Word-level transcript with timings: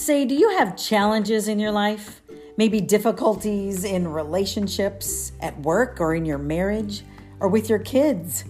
Say, 0.00 0.24
do 0.24 0.34
you 0.34 0.48
have 0.56 0.78
challenges 0.78 1.46
in 1.46 1.58
your 1.58 1.72
life? 1.72 2.22
Maybe 2.56 2.80
difficulties 2.80 3.84
in 3.84 4.08
relationships, 4.08 5.32
at 5.40 5.60
work, 5.60 6.00
or 6.00 6.14
in 6.14 6.24
your 6.24 6.38
marriage, 6.38 7.04
or 7.38 7.48
with 7.48 7.68
your 7.68 7.80
kids? 7.80 8.44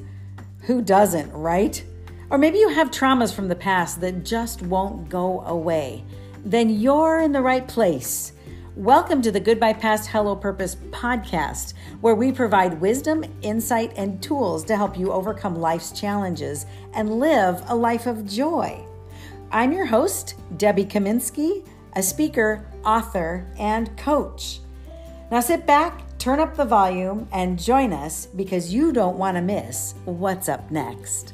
Who 0.67 0.81
doesn't, 0.81 1.33
right? 1.33 1.85
Or 2.31 2.39
maybe 2.39 2.59
you 2.59 2.69
have 2.69 2.93
traumas 2.93 3.35
from 3.35 3.49
the 3.49 3.57
past 3.57 4.01
that 4.01 4.25
just 4.25 4.63
won't 4.63 5.09
go 5.09 5.41
away. 5.41 6.05
Then 6.45 6.71
you're 6.71 7.19
in 7.19 7.33
the 7.33 7.43
right 7.43 7.67
place. 7.67 8.33
Welcome 8.77 9.21
to 9.23 9.33
the 9.33 9.41
Goodbye 9.41 9.73
Past 9.73 10.09
Hello 10.11 10.37
Purpose 10.37 10.77
podcast, 10.93 11.75
where 12.01 12.15
we 12.15 12.31
provide 12.31 12.81
wisdom, 12.81 13.25
insight, 13.43 13.93
and 13.97 14.23
tools 14.23 14.63
to 14.67 14.77
help 14.77 14.97
you 14.97 15.11
overcome 15.11 15.57
life's 15.57 15.91
challenges 15.91 16.65
and 16.95 17.19
live 17.19 17.61
a 17.67 17.75
life 17.75 18.07
of 18.07 18.25
joy. 18.25 18.87
I'm 19.53 19.73
your 19.73 19.87
host, 19.87 20.37
Debbie 20.59 20.85
Kaminsky, 20.85 21.67
a 21.97 22.05
speaker, 22.05 22.65
author, 22.85 23.51
and 23.59 23.97
coach. 23.99 24.61
Now 25.33 25.41
sit 25.41 25.67
back, 25.67 26.17
turn 26.19 26.39
up 26.39 26.55
the 26.55 26.65
volume, 26.65 27.27
and 27.33 27.59
join 27.59 27.93
us 27.93 28.27
because 28.27 28.73
you 28.73 28.93
don't 28.93 29.19
want 29.19 29.37
to 29.37 29.43
miss 29.43 29.97
what's 30.05 30.49
up 30.49 30.71
next. 30.71 31.33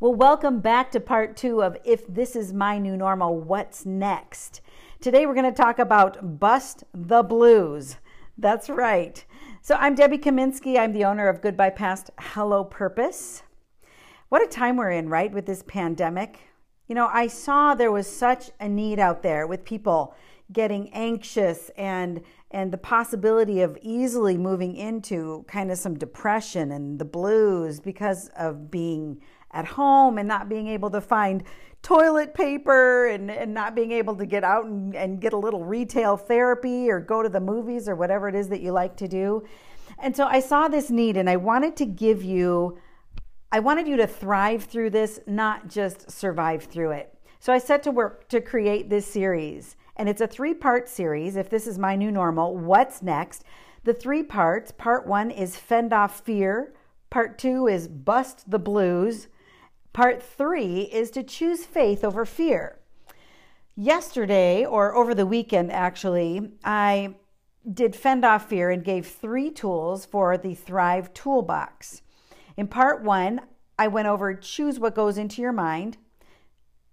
Well, 0.00 0.14
welcome 0.14 0.60
back 0.60 0.90
to 0.92 1.00
part 1.00 1.36
two 1.36 1.62
of 1.62 1.76
If 1.84 2.06
This 2.06 2.34
Is 2.34 2.50
My 2.50 2.78
New 2.78 2.96
Normal, 2.96 3.38
What's 3.38 3.84
Next? 3.84 4.62
Today 5.02 5.26
we're 5.26 5.34
going 5.34 5.44
to 5.44 5.52
talk 5.52 5.78
about 5.78 6.40
Bust 6.40 6.82
the 6.94 7.22
Blues. 7.22 7.96
That's 8.38 8.70
right. 8.70 9.22
So 9.66 9.74
I'm 9.74 9.96
Debbie 9.96 10.18
Kaminsky. 10.18 10.78
I'm 10.78 10.92
the 10.92 11.04
owner 11.04 11.26
of 11.26 11.42
Goodbye 11.42 11.70
Past 11.70 12.12
Hello 12.20 12.62
Purpose. 12.62 13.42
What 14.28 14.40
a 14.40 14.46
time 14.46 14.76
we're 14.76 14.92
in, 14.92 15.08
right, 15.08 15.32
with 15.32 15.46
this 15.46 15.64
pandemic. 15.66 16.38
You 16.86 16.94
know, 16.94 17.10
I 17.12 17.26
saw 17.26 17.74
there 17.74 17.90
was 17.90 18.06
such 18.06 18.52
a 18.60 18.68
need 18.68 19.00
out 19.00 19.24
there 19.24 19.44
with 19.44 19.64
people 19.64 20.14
getting 20.52 20.88
anxious 20.92 21.72
and 21.76 22.20
and 22.52 22.72
the 22.72 22.78
possibility 22.78 23.60
of 23.60 23.76
easily 23.82 24.38
moving 24.38 24.76
into 24.76 25.44
kind 25.48 25.72
of 25.72 25.78
some 25.78 25.98
depression 25.98 26.70
and 26.70 27.00
the 27.00 27.04
blues 27.04 27.80
because 27.80 28.30
of 28.38 28.70
being 28.70 29.20
at 29.52 29.66
home 29.66 30.18
and 30.18 30.28
not 30.28 30.48
being 30.48 30.68
able 30.68 30.90
to 30.90 31.00
find 31.00 31.42
toilet 31.82 32.34
paper 32.34 33.06
and, 33.06 33.30
and 33.30 33.54
not 33.54 33.74
being 33.74 33.92
able 33.92 34.16
to 34.16 34.26
get 34.26 34.42
out 34.42 34.64
and, 34.64 34.94
and 34.96 35.20
get 35.20 35.32
a 35.32 35.36
little 35.36 35.64
retail 35.64 36.16
therapy 36.16 36.90
or 36.90 36.98
go 37.00 37.22
to 37.22 37.28
the 37.28 37.40
movies 37.40 37.88
or 37.88 37.94
whatever 37.94 38.28
it 38.28 38.34
is 38.34 38.48
that 38.48 38.60
you 38.60 38.72
like 38.72 38.96
to 38.96 39.06
do. 39.06 39.44
And 39.98 40.16
so 40.16 40.26
I 40.26 40.40
saw 40.40 40.68
this 40.68 40.90
need 40.90 41.16
and 41.16 41.30
I 41.30 41.36
wanted 41.36 41.76
to 41.76 41.86
give 41.86 42.22
you, 42.22 42.78
I 43.52 43.60
wanted 43.60 43.86
you 43.86 43.96
to 43.98 44.06
thrive 44.06 44.64
through 44.64 44.90
this, 44.90 45.20
not 45.26 45.68
just 45.68 46.10
survive 46.10 46.64
through 46.64 46.90
it. 46.90 47.16
So 47.38 47.52
I 47.52 47.58
set 47.58 47.82
to 47.84 47.92
work 47.92 48.28
to 48.30 48.40
create 48.40 48.90
this 48.90 49.06
series. 49.06 49.76
And 49.96 50.08
it's 50.08 50.20
a 50.20 50.26
three 50.26 50.54
part 50.54 50.88
series. 50.88 51.36
If 51.36 51.48
this 51.48 51.66
is 51.66 51.78
my 51.78 51.94
new 51.96 52.10
normal, 52.10 52.56
what's 52.56 53.02
next? 53.02 53.44
The 53.84 53.94
three 53.94 54.24
parts 54.24 54.72
part 54.72 55.06
one 55.06 55.30
is 55.30 55.56
fend 55.56 55.92
off 55.92 56.20
fear, 56.20 56.74
part 57.08 57.38
two 57.38 57.68
is 57.68 57.86
bust 57.86 58.50
the 58.50 58.58
blues, 58.58 59.28
Part 59.96 60.22
three 60.22 60.82
is 60.92 61.10
to 61.12 61.22
choose 61.22 61.64
faith 61.64 62.04
over 62.04 62.26
fear. 62.26 62.78
Yesterday, 63.74 64.62
or 64.62 64.94
over 64.94 65.14
the 65.14 65.24
weekend 65.24 65.72
actually, 65.72 66.50
I 66.62 67.14
did 67.72 67.96
fend 67.96 68.22
off 68.22 68.46
fear 68.46 68.68
and 68.68 68.84
gave 68.84 69.06
three 69.06 69.50
tools 69.50 70.04
for 70.04 70.36
the 70.36 70.54
Thrive 70.54 71.14
Toolbox. 71.14 72.02
In 72.58 72.68
part 72.68 73.04
one, 73.04 73.40
I 73.78 73.88
went 73.88 74.06
over 74.06 74.34
choose 74.34 74.78
what 74.78 74.94
goes 74.94 75.16
into 75.16 75.40
your 75.40 75.52
mind, 75.52 75.96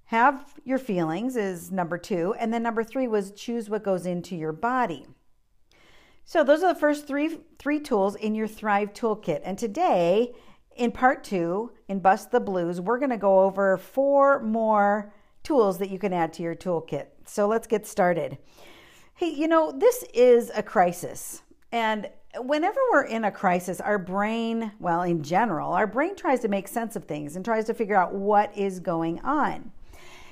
have 0.06 0.54
your 0.64 0.80
feelings 0.80 1.36
is 1.36 1.74
number 1.74 1.98
two, 1.98 2.34
and 2.40 2.54
then 2.54 2.64
number 2.64 2.86
three 2.86 3.10
was 3.10 3.32
choose 3.34 3.70
what 3.70 3.84
goes 3.84 4.06
into 4.06 4.34
your 4.34 4.54
body. 4.54 5.08
So 6.24 6.42
those 6.42 6.64
are 6.64 6.74
the 6.74 6.80
first 6.80 7.06
three 7.06 7.40
three 7.60 7.82
tools 7.82 8.16
in 8.16 8.34
your 8.34 8.48
Thrive 8.48 8.94
toolkit. 8.94 9.42
And 9.44 9.58
today 9.58 10.34
in 10.76 10.92
part 10.92 11.24
two, 11.24 11.72
in 11.88 12.00
Bust 12.00 12.32
the 12.32 12.40
Blues, 12.40 12.82
we're 12.82 13.00
going 13.00 13.12
to 13.12 13.18
go 13.18 13.42
over 13.42 13.78
four 13.78 14.42
more 14.42 15.14
tools 15.44 15.78
that 15.78 15.90
you 15.90 16.00
can 16.00 16.14
add 16.14 16.34
to 16.34 16.44
your 16.44 16.56
toolkit. 16.56 17.08
So 17.26 17.48
let's 17.48 17.68
get 17.68 17.86
started. 17.86 18.38
Hey, 19.16 19.30
you 19.30 19.48
know, 19.48 19.72
this 19.72 20.04
is 20.14 20.52
a 20.56 20.64
crisis. 20.64 21.44
And 21.72 22.10
whenever 22.40 22.80
we're 22.92 23.06
in 23.06 23.26
a 23.26 23.32
crisis, 23.32 23.80
our 23.82 24.00
brain, 24.00 24.72
well, 24.80 25.04
in 25.04 25.24
general, 25.24 25.74
our 25.74 25.88
brain 25.88 26.16
tries 26.16 26.40
to 26.42 26.48
make 26.48 26.68
sense 26.68 26.96
of 26.96 27.06
things 27.06 27.36
and 27.36 27.46
tries 27.46 27.66
to 27.66 27.74
figure 27.74 27.96
out 27.96 28.14
what 28.14 28.56
is 28.58 28.80
going 28.80 29.20
on. 29.22 29.72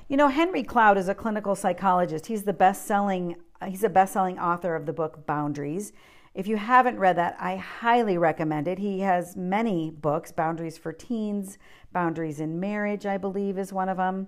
You 0.08 0.18
know, 0.18 0.28
Henry 0.28 0.64
Cloud 0.64 0.98
is 0.98 1.08
a 1.08 1.16
clinical 1.16 1.56
psychologist. 1.56 2.26
He's 2.26 2.44
the 2.44 2.54
best-selling 2.54 3.36
he's 3.68 3.84
a 3.84 3.90
best-selling 3.90 4.40
author 4.40 4.76
of 4.76 4.88
the 4.88 4.94
book 4.94 5.26
Boundaries. 5.28 5.94
If 6.34 6.48
you 6.48 6.56
haven't 6.56 7.00
read 7.00 7.18
that, 7.18 7.36
I 7.40 7.58
highly 7.58 8.18
recommend 8.18 8.68
it. 8.68 8.80
He 8.80 9.02
has 9.02 9.36
many 9.36 9.92
books 9.92 10.32
Boundaries 10.32 10.78
for 10.78 10.94
Teens, 10.94 11.58
Boundaries 11.92 12.40
in 12.40 12.60
Marriage, 12.60 13.06
I 13.06 13.18
believe, 13.18 13.58
is 13.58 13.74
one 13.74 13.90
of 13.90 13.98
them. 13.98 14.28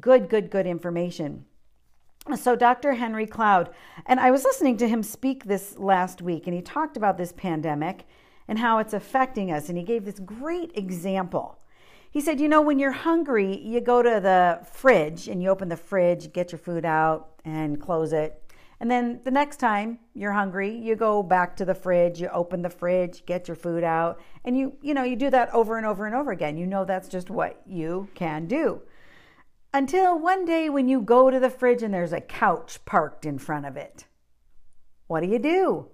Good, 0.00 0.28
good, 0.28 0.50
good 0.50 0.66
information. 0.66 1.44
So, 2.34 2.56
Dr. 2.56 2.94
Henry 2.94 3.26
Cloud, 3.26 3.70
and 4.06 4.18
I 4.18 4.32
was 4.32 4.42
listening 4.42 4.76
to 4.78 4.88
him 4.88 5.04
speak 5.04 5.44
this 5.44 5.78
last 5.78 6.20
week, 6.20 6.48
and 6.48 6.54
he 6.54 6.60
talked 6.60 6.96
about 6.96 7.16
this 7.16 7.30
pandemic 7.30 8.04
and 8.48 8.58
how 8.58 8.78
it's 8.78 8.92
affecting 8.92 9.52
us. 9.52 9.68
And 9.68 9.78
he 9.78 9.84
gave 9.84 10.04
this 10.04 10.18
great 10.18 10.72
example. 10.74 11.60
He 12.10 12.20
said, 12.20 12.40
You 12.40 12.48
know, 12.48 12.62
when 12.62 12.80
you're 12.80 12.90
hungry, 12.90 13.56
you 13.60 13.80
go 13.80 14.02
to 14.02 14.20
the 14.20 14.66
fridge 14.72 15.28
and 15.28 15.40
you 15.40 15.50
open 15.50 15.68
the 15.68 15.76
fridge, 15.76 16.32
get 16.32 16.50
your 16.50 16.58
food 16.58 16.84
out, 16.84 17.28
and 17.44 17.80
close 17.80 18.12
it. 18.12 18.42
And 18.78 18.90
then 18.90 19.20
the 19.24 19.30
next 19.30 19.56
time 19.56 19.98
you're 20.14 20.32
hungry, 20.32 20.76
you 20.76 20.96
go 20.96 21.22
back 21.22 21.56
to 21.56 21.64
the 21.64 21.74
fridge, 21.74 22.20
you 22.20 22.28
open 22.28 22.62
the 22.62 22.70
fridge, 22.70 23.24
get 23.24 23.48
your 23.48 23.54
food 23.54 23.82
out, 23.82 24.20
and 24.44 24.56
you 24.56 24.76
you 24.82 24.92
know, 24.92 25.02
you 25.02 25.16
do 25.16 25.30
that 25.30 25.52
over 25.54 25.78
and 25.78 25.86
over 25.86 26.06
and 26.06 26.14
over 26.14 26.30
again. 26.30 26.58
You 26.58 26.66
know 26.66 26.84
that's 26.84 27.08
just 27.08 27.30
what 27.30 27.62
you 27.66 28.08
can 28.14 28.46
do. 28.46 28.82
Until 29.72 30.18
one 30.18 30.44
day 30.44 30.68
when 30.68 30.88
you 30.88 31.00
go 31.00 31.30
to 31.30 31.40
the 31.40 31.50
fridge 31.50 31.82
and 31.82 31.92
there's 31.92 32.12
a 32.12 32.20
couch 32.20 32.84
parked 32.84 33.26
in 33.26 33.38
front 33.38 33.66
of 33.66 33.76
it. 33.76 34.06
What 35.06 35.20
do 35.20 35.28
you 35.28 35.38
do? 35.38 35.88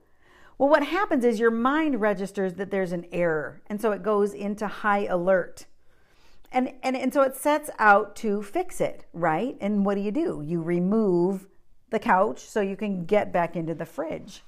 Well, 0.59 0.69
what 0.69 0.87
happens 0.87 1.25
is 1.25 1.41
your 1.41 1.51
mind 1.51 2.01
registers 2.01 2.55
that 2.55 2.71
there's 2.71 2.93
an 2.93 3.07
error, 3.11 3.61
and 3.67 3.81
so 3.81 3.93
it 3.93 4.03
goes 4.03 4.33
into 4.33 4.67
high 4.67 5.07
alert. 5.07 5.67
And, 6.53 6.75
and, 6.83 6.97
and 6.97 7.13
so 7.13 7.23
it 7.23 7.35
sets 7.35 7.71
out 7.79 8.15
to 8.17 8.43
fix 8.43 8.81
it, 8.81 9.07
right? 9.13 9.57
And 9.61 9.85
what 9.87 9.95
do 9.95 10.03
you 10.03 10.13
do? 10.13 10.43
You 10.45 10.61
remove 10.61 11.47
the 11.93 12.01
couch 12.01 12.41
so 12.41 12.61
you 12.61 12.77
can 12.77 13.05
get 13.05 13.33
back 13.33 13.55
into 13.55 13.75
the 13.75 13.87
fridge 13.87 14.43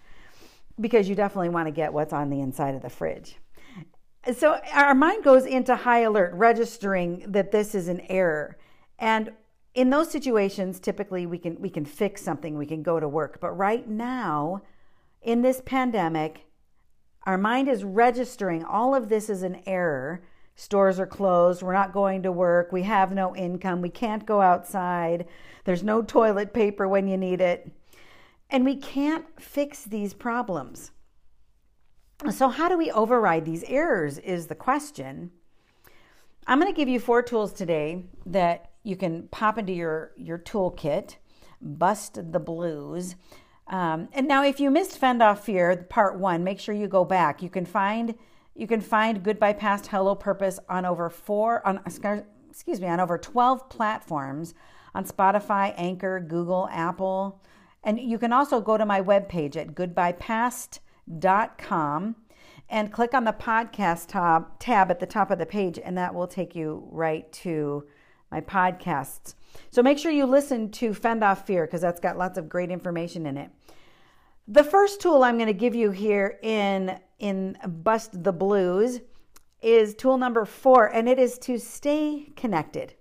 because 0.81 1.09
you 1.09 1.15
definitely 1.15 1.51
want 1.51 1.69
to 1.69 1.73
get 1.73 1.93
what's 1.93 2.13
on 2.13 2.31
the 2.31 2.41
inside 2.41 2.75
of 2.75 2.83
the 2.83 2.91
fridge. 2.91 3.37
So 4.37 4.59
our 4.73 4.95
mind 4.95 5.23
goes 5.23 5.45
into 5.45 5.77
high 5.77 6.01
alert, 6.01 6.33
registering 6.35 7.25
that 7.29 7.53
this 7.53 7.75
is 7.75 7.89
an 7.89 8.01
error. 8.09 8.57
And 8.99 9.33
in 9.75 9.91
those 9.91 10.11
situations, 10.11 10.81
typically 10.81 11.27
we 11.27 11.39
can 11.39 11.61
we 11.61 11.69
can 11.69 11.85
fix 11.85 12.23
something, 12.23 12.57
we 12.57 12.67
can 12.67 12.83
go 12.83 12.99
to 12.99 13.09
work. 13.09 13.39
But 13.41 13.53
right 13.53 13.87
now, 13.87 14.63
in 15.21 15.43
this 15.43 15.61
pandemic, 15.65 16.47
our 17.25 17.37
mind 17.37 17.69
is 17.69 17.85
registering 17.85 18.65
all 18.65 18.95
of 18.95 19.09
this 19.09 19.29
as 19.29 19.43
an 19.43 19.63
error. 19.67 20.23
Stores 20.57 21.01
are 21.01 21.07
closed, 21.07 21.63
we're 21.63 21.73
not 21.73 21.93
going 21.93 22.23
to 22.23 22.33
work, 22.33 22.71
we 22.71 22.83
have 22.83 23.13
no 23.13 23.35
income, 23.35 23.83
we 23.83 23.89
can't 23.89 24.25
go 24.25 24.41
outside. 24.41 25.27
There's 25.65 25.83
no 25.83 26.03
toilet 26.03 26.55
paper 26.55 26.87
when 26.87 27.09
you 27.09 27.17
need 27.17 27.41
it. 27.41 27.71
And 28.51 28.65
we 28.65 28.77
can't 28.77 29.25
fix 29.41 29.85
these 29.85 30.15
problems. 30.15 30.93
So, 32.31 32.49
how 32.49 32.69
do 32.69 32.79
we 32.79 32.91
override 32.93 33.45
these 33.45 33.65
errors? 33.65 34.19
Is 34.19 34.47
the 34.47 34.55
question. 34.55 35.33
I'm 36.47 36.61
going 36.61 36.73
to 36.73 36.77
give 36.77 36.89
you 36.89 37.01
four 37.01 37.23
tools 37.23 37.53
today 37.53 38.05
that 38.27 38.71
you 38.83 38.97
can 38.97 39.29
pop 39.29 39.59
into 39.59 39.73
your, 39.73 40.13
your 40.17 40.39
toolkit, 40.39 41.17
bust 41.61 42.33
the 42.33 42.39
blues. 42.39 43.17
Um, 43.67 44.09
and 44.13 44.29
now, 44.29 44.45
if 44.45 44.61
you 44.61 44.71
missed 44.71 44.99
Fend 44.99 45.23
Off 45.23 45.45
Fear, 45.45 45.87
part 45.89 46.19
one, 46.19 46.45
make 46.45 46.61
sure 46.61 46.75
you 46.75 46.87
go 46.87 47.05
back. 47.05 47.43
You 47.43 47.49
can 47.49 47.65
find 47.65 48.15
you 48.55 48.67
can 48.67 48.81
find 48.81 49.23
Goodbye 49.23 49.53
Past 49.55 49.89
Hello 49.89 50.15
Purpose 50.15 50.61
on 50.69 50.85
over 50.85 51.09
four 51.11 51.67
on 51.67 51.81
excuse 51.87 52.81
me 52.81 52.87
on 52.87 53.01
over 53.01 53.19
12 53.19 53.69
platforms 53.69 54.55
on 54.95 55.05
Spotify, 55.05 55.75
Anchor, 55.77 56.21
Google, 56.21 56.69
Apple. 56.71 57.43
And 57.83 57.99
you 57.99 58.19
can 58.19 58.33
also 58.33 58.61
go 58.61 58.79
to 58.79 58.87
my 58.87 59.03
webpage 59.03 59.57
at 59.57 59.75
goodbyepast.com 59.75 62.17
and 62.71 62.93
click 62.93 63.13
on 63.13 63.25
the 63.25 63.33
podcast 63.33 64.07
tab, 64.09 64.59
tab 64.59 64.91
at 64.91 65.01
the 65.01 65.07
top 65.07 65.31
of 65.31 65.39
the 65.39 65.47
page, 65.47 65.79
and 65.83 65.99
that 65.99 66.15
will 66.15 66.27
take 66.27 66.55
you 66.55 66.89
right 66.91 67.31
to 67.33 67.85
my 68.31 68.41
podcasts. 68.41 69.35
So 69.71 69.83
make 69.83 69.99
sure 69.99 70.11
you 70.11 70.25
listen 70.27 70.71
to 70.73 70.95
Fend 70.95 71.23
Off 71.23 71.47
Fear 71.47 71.67
because 71.67 71.83
that's 71.83 72.01
got 72.01 72.17
lots 72.17 72.39
of 72.39 72.49
great 72.49 72.71
information 72.71 73.27
in 73.27 73.37
it. 73.37 73.51
The 74.47 74.65
first 74.65 75.01
tool 75.01 75.25
I'm 75.25 75.37
going 75.37 75.47
to 75.47 75.55
give 75.55 75.75
you 75.75 75.91
here 75.91 76.39
in 76.43 76.99
in 77.19 77.57
Bust 77.67 78.23
the 78.23 78.33
Blues 78.33 79.01
is 79.63 79.95
tool 79.95 80.19
number 80.19 80.45
four, 80.45 80.87
and 80.87 81.09
it 81.09 81.19
is 81.19 81.39
to 81.39 81.59
stay 81.59 82.29
connected. 82.37 82.95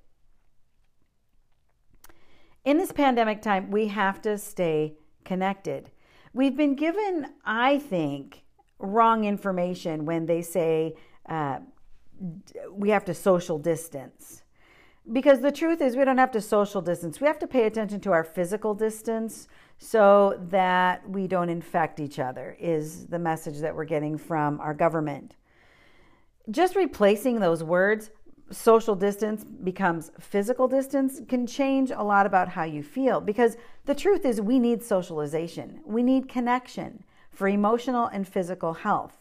In 2.64 2.78
this 2.78 2.94
pandemic 2.94 3.42
time, 3.42 3.70
we 3.70 3.88
have 3.88 4.22
to 4.22 4.38
stay 4.38 4.96
connected. 5.26 5.92
We've 6.32 6.56
been 6.56 6.76
given, 6.76 7.34
I 7.44 7.80
think, 7.80 8.44
wrong 8.80 9.26
information 9.26 10.06
when 10.06 10.26
they 10.26 10.42
say 10.42 10.96
uh, 11.28 11.60
we 12.72 12.90
have 12.92 13.04
to 13.06 13.14
social 13.14 13.60
distance. 13.60 14.44
Because 15.12 15.42
the 15.42 15.52
truth 15.52 15.82
is, 15.82 15.98
we 15.98 16.06
don't 16.06 16.18
have 16.18 16.32
to 16.32 16.42
social 16.42 16.82
distance. 16.82 17.20
We 17.20 17.28
have 17.28 17.40
to 17.40 17.48
pay 17.48 17.66
attention 17.66 18.00
to 18.02 18.12
our 18.14 18.24
physical 18.24 18.74
distance 18.74 19.50
so 19.84 20.40
that 20.50 21.08
we 21.10 21.28
don't 21.28 21.50
infect 21.50 22.00
each 22.00 22.18
other, 22.18 22.56
is 22.58 23.06
the 23.08 23.20
message 23.20 23.60
that 23.60 23.76
we're 23.76 23.84
getting 23.84 24.18
from 24.18 24.62
our 24.62 24.74
government. 24.74 25.36
Just 26.50 26.78
replacing 26.78 27.42
those 27.42 27.66
words, 27.66 28.10
social 28.50 28.96
distance 28.96 29.44
becomes 29.44 30.10
physical 30.22 30.70
distance, 30.70 31.20
can 31.28 31.46
change 31.46 31.92
a 31.92 32.02
lot 32.02 32.26
about 32.26 32.48
how 32.48 32.64
you 32.64 32.82
feel. 32.82 33.20
Because 33.20 33.58
the 33.84 33.94
truth 33.94 34.26
is, 34.26 34.40
we 34.40 34.58
need 34.58 34.82
socialization, 34.82 35.82
we 35.86 36.02
need 36.02 36.30
connection 36.30 37.04
for 37.30 37.50
emotional 37.50 38.06
and 38.08 38.26
physical 38.26 38.74
health. 38.74 39.18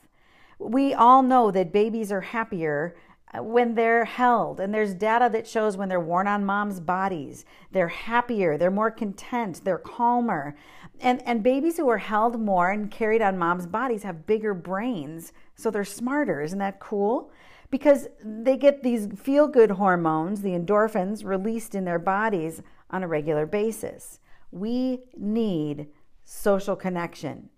We 0.60 0.94
all 0.94 1.24
know 1.24 1.50
that 1.50 1.72
babies 1.72 2.12
are 2.12 2.20
happier 2.20 2.94
when 3.34 3.74
they're 3.74 4.04
held. 4.04 4.60
And 4.60 4.74
there's 4.74 4.94
data 4.94 5.28
that 5.32 5.46
shows 5.46 5.76
when 5.76 5.88
they're 5.88 6.00
worn 6.00 6.28
on 6.28 6.44
mom's 6.44 6.80
bodies, 6.80 7.44
they're 7.70 7.88
happier, 7.88 8.58
they're 8.58 8.70
more 8.70 8.90
content, 8.90 9.62
they're 9.64 9.78
calmer. 9.78 10.54
And, 11.00 11.22
and 11.26 11.42
babies 11.42 11.78
who 11.78 11.88
are 11.88 11.98
held 11.98 12.40
more 12.40 12.70
and 12.70 12.90
carried 12.90 13.22
on 13.22 13.38
mom's 13.38 13.66
bodies 13.66 14.02
have 14.02 14.26
bigger 14.26 14.54
brains, 14.54 15.32
so 15.54 15.70
they're 15.70 15.84
smarter. 15.84 16.40
Isn't 16.42 16.58
that 16.58 16.80
cool? 16.80 17.30
Because 17.70 18.08
they 18.22 18.56
get 18.56 18.82
these 18.82 19.08
feel 19.16 19.48
good 19.48 19.72
hormones, 19.72 20.42
the 20.42 20.50
endorphins, 20.50 21.24
released 21.24 21.74
in 21.74 21.86
their 21.86 21.98
bodies 21.98 22.62
on 22.90 23.02
a 23.02 23.08
regular 23.08 23.46
basis. 23.46 24.20
We 24.50 25.04
need 25.16 25.88
social 26.24 26.76
connection. 26.76 27.48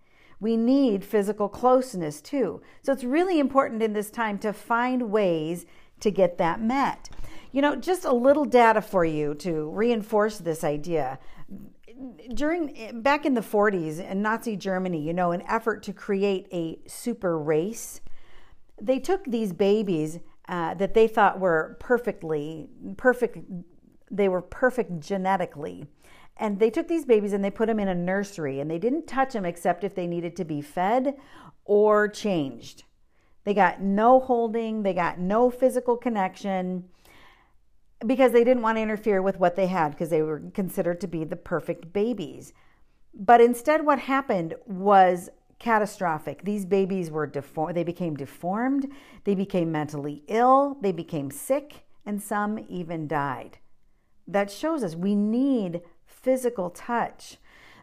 We 0.45 0.59
need 0.59 1.07
physical 1.07 1.49
closeness 1.49 2.21
too. 2.21 2.61
So 2.83 2.93
it's 2.93 3.03
really 3.03 3.39
important 3.39 3.83
in 3.83 3.95
this 3.95 4.11
time 4.11 4.37
to 4.41 4.53
find 4.53 5.11
ways 5.11 5.65
to 6.01 6.11
get 6.11 6.37
that 6.37 6.61
met. 6.61 7.09
You 7.51 7.63
know, 7.63 7.75
just 7.77 8.05
a 8.05 8.13
little 8.13 8.45
data 8.45 8.83
for 8.83 9.07
you 9.07 9.35
to 9.37 9.71
reinforce 9.71 10.37
this 10.37 10.63
idea. 10.63 11.19
During 12.35 13.01
back 13.01 13.25
in 13.25 13.33
the 13.33 13.41
40s 13.41 14.07
in 14.07 14.21
Nazi 14.21 14.55
Germany, 14.55 15.01
you 15.01 15.15
know, 15.15 15.33
an 15.33 15.41
effort 15.49 15.83
to 15.85 15.95
create 15.95 16.47
a 16.53 16.79
super 16.87 17.39
race, 17.39 18.03
they 18.79 18.99
took 18.99 19.25
these 19.25 19.55
babies 19.55 20.19
uh, 20.51 20.75
that 20.75 20.93
they 20.93 21.09
thought 21.09 21.41
were 21.41 21.79
perfectly 21.81 22.69
perfect. 22.99 23.39
They 24.11 24.29
were 24.29 24.43
perfect 24.43 25.01
genetically, 25.01 25.87
and 26.37 26.59
they 26.59 26.71
took 26.71 26.89
these 26.89 27.05
babies 27.05 27.33
and 27.33 27.45
they 27.45 27.51
put 27.51 27.67
them 27.67 27.79
in 27.79 27.89
a 27.89 27.95
nursery 27.95 28.61
and 28.61 28.71
they 28.71 28.79
didn't 28.79 29.07
touch 29.07 29.33
them 29.33 29.45
except 29.45 29.85
if 29.85 29.95
they 29.95 30.07
needed 30.07 30.37
to 30.37 30.45
be 30.45 30.61
fed 30.61 31.15
or 31.65 32.09
changed. 32.09 32.85
They 33.45 33.55
got 33.55 33.81
no 33.81 34.21
holding, 34.21 34.83
they 34.83 34.95
got 34.95 35.19
no 35.19 35.51
physical 35.51 35.97
connection 35.97 36.85
because 38.05 38.33
they 38.33 38.45
didn't 38.45 38.63
want 38.63 38.77
to 38.79 38.83
interfere 38.83 39.23
with 39.23 39.39
what 39.39 39.57
they 39.57 39.67
had 39.67 39.91
because 39.91 40.11
they 40.11 40.23
were 40.23 40.43
considered 40.53 41.01
to 41.03 41.07
be 41.07 41.25
the 41.25 41.37
perfect 41.37 41.93
babies. 41.93 42.53
But 43.15 43.41
instead, 43.41 43.87
what 43.87 44.01
happened 44.01 44.55
was 44.67 45.31
catastrophic. 45.59 46.45
These 46.45 46.67
babies 46.67 47.11
were 47.11 47.27
deformed, 47.27 47.77
they 47.77 47.85
became 47.85 48.17
deformed, 48.17 48.89
they 49.25 49.35
became 49.35 49.71
mentally 49.71 50.25
ill, 50.27 50.77
they 50.83 50.93
became 50.93 51.31
sick, 51.31 51.85
and 52.05 52.21
some 52.21 52.59
even 52.69 53.07
died. 53.07 53.59
That 54.27 54.51
shows 54.51 54.83
us 54.83 54.97
we 54.97 55.15
need 55.15 55.83
physical 56.25 56.71
touch. 56.71 57.37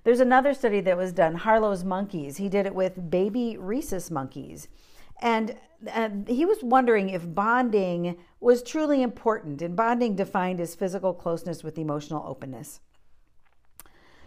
There's 0.04 0.20
another 0.20 0.54
study 0.56 0.82
that 0.82 0.98
was 0.98 1.14
done, 1.14 1.36
Harlow's 1.36 1.84
monkeys. 1.84 2.38
He 2.38 2.50
did 2.50 2.66
it 2.66 2.74
with 2.74 3.12
baby 3.12 3.56
rhesus 3.58 4.10
monkeys. 4.10 4.68
And 5.22 5.56
uh, 5.94 6.10
he 6.28 6.44
was 6.44 6.64
wondering 6.64 7.10
if 7.10 7.36
bonding 7.36 8.18
was 8.40 8.64
truly 8.64 9.04
important, 9.04 9.62
and 9.62 9.76
bonding 9.76 10.16
defined 10.16 10.60
as 10.60 10.74
physical 10.74 11.14
closeness 11.14 11.64
with 11.64 11.78
emotional 11.78 12.26
openness. 12.28 12.80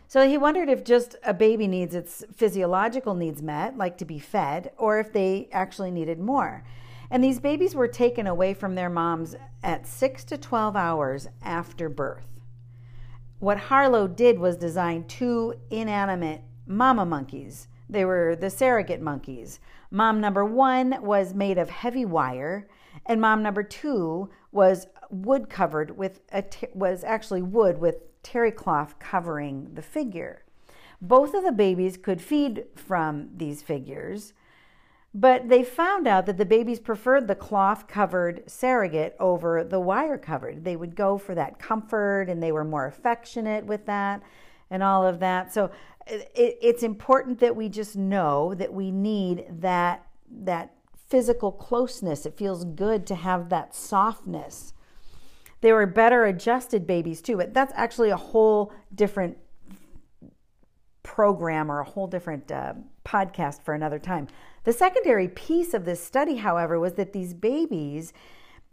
So 0.07 0.29
he 0.29 0.39
wondered 0.39 0.69
if 0.69 0.85
just 0.85 1.17
a 1.25 1.35
baby 1.35 1.67
needs 1.67 1.97
its 1.97 2.23
physiological 2.33 3.15
needs 3.15 3.43
met, 3.43 3.77
like 3.77 3.99
to 3.99 4.05
be 4.05 4.21
fed, 4.21 4.71
or 4.77 5.01
if 5.01 5.13
they 5.13 5.49
actually 5.51 5.91
needed 5.91 6.21
more. 6.21 6.63
And 7.11 7.25
these 7.25 7.41
babies 7.41 7.75
were 7.75 7.89
taken 7.89 8.29
away 8.29 8.55
from 8.55 8.77
their 8.77 8.91
moms 8.91 9.35
at 9.65 9.89
6 9.89 10.23
to 10.25 10.39
12 10.39 10.77
hours 10.77 11.29
after 11.43 11.89
birth 11.89 12.34
what 13.39 13.59
Harlow 13.59 14.07
did 14.07 14.39
was 14.39 14.57
design 14.57 15.05
two 15.05 15.55
inanimate 15.71 16.43
mama 16.67 17.05
monkeys. 17.05 17.69
They 17.89 18.05
were 18.05 18.37
the 18.37 18.51
surrogate 18.51 19.03
monkeys. 19.03 19.61
Mom 19.91 20.21
number 20.21 20.45
one 20.45 20.97
was 21.03 21.35
made 21.35 21.59
of 21.59 21.71
heavy 21.71 22.05
wire, 22.05 22.69
and 23.07 23.21
mom 23.21 23.43
number 23.43 23.63
two 23.63 24.31
was 24.51 24.87
wood 25.11 25.49
covered 25.49 25.97
with 25.97 26.21
a 26.33 26.45
was 26.75 27.05
actually 27.05 27.43
wood 27.43 27.79
with 27.79 27.97
terry 28.23 28.51
cloth 28.51 28.99
covering 28.99 29.75
the 29.75 29.83
figure. 29.83 30.45
Both 31.01 31.35
of 31.35 31.45
the 31.45 31.53
babies 31.53 31.97
could 31.97 32.23
feed 32.23 32.65
from 32.75 33.29
these 33.37 33.63
figures, 33.63 34.33
but 35.15 35.49
they 35.49 35.63
found 35.63 36.09
out 36.09 36.27
that 36.27 36.39
the 36.39 36.45
babies 36.45 36.81
preferred 36.81 37.29
the 37.29 37.37
cloth 37.37 37.87
covered 37.87 38.43
surrogate 38.51 39.15
over 39.21 39.63
the 39.63 39.79
wire 39.79 40.19
covered. 40.19 40.65
They 40.65 40.75
would 40.75 40.97
go 40.97 41.19
for 41.19 41.37
that 41.37 41.61
comfort 41.61 42.29
and 42.29 42.43
they 42.43 42.51
were 42.51 42.65
more 42.65 42.87
affectionate 42.87 43.65
with 43.65 43.87
that 43.87 44.23
and 44.71 44.83
all 44.83 45.07
of 45.07 45.21
that. 45.21 45.55
So 45.55 45.71
it, 46.09 46.59
it's 46.61 46.83
important 46.83 47.39
that 47.39 47.55
we 47.55 47.69
just 47.69 47.95
know 47.95 48.55
that 48.55 48.75
we 48.75 48.91
need 48.91 49.47
that 49.61 50.05
that 50.29 50.75
physical 51.09 51.53
closeness. 51.53 52.27
It 52.27 52.37
feels 52.37 52.65
good 52.65 53.07
to 53.07 53.15
have 53.15 53.51
that 53.51 53.73
softness. 53.73 54.75
They 55.61 55.73
were 55.73 55.87
better 55.87 56.25
adjusted 56.25 56.89
babies 56.89 57.23
too, 57.23 57.37
but 57.37 57.55
that's 57.55 57.73
actually 57.77 58.11
a 58.11 58.17
whole 58.17 58.73
different 58.93 59.39
program 61.05 61.71
or 61.71 61.79
a 61.79 61.85
whole 61.85 62.09
different 62.09 62.51
uh, 62.51 62.75
podcast 63.05 63.63
for 63.63 63.75
another 63.75 64.01
time. 64.01 64.27
The 64.65 64.73
secondary 64.73 65.29
piece 65.29 65.75
of 65.75 65.85
this 65.85 66.03
study, 66.03 66.37
however, 66.37 66.79
was 66.79 66.95
that 66.95 67.13
these 67.13 67.35
babies, 67.35 68.13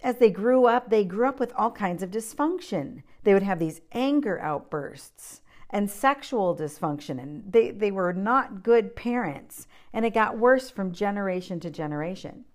as 0.02 0.18
they 0.18 0.30
grew 0.30 0.66
up, 0.66 0.90
they 0.90 1.04
grew 1.04 1.28
up 1.28 1.40
with 1.40 1.54
all 1.56 1.72
kinds 1.72 2.02
of 2.02 2.12
dysfunction. 2.12 3.04
They 3.24 3.34
would 3.34 3.44
have 3.44 3.60
these 3.60 3.82
anger 3.92 4.40
outbursts 4.40 5.42
and 5.70 5.90
sexual 5.90 6.56
dysfunction, 6.56 7.22
and 7.22 7.52
they, 7.52 7.72
they 7.72 7.92
were 7.92 8.14
not 8.14 8.64
good 8.64 8.96
parents, 8.96 9.68
and 9.94 10.06
it 10.06 10.14
got 10.14 10.38
worse 10.38 10.70
from 10.70 10.92
generation 10.92 11.60
to 11.62 11.70
generation. 11.70 12.46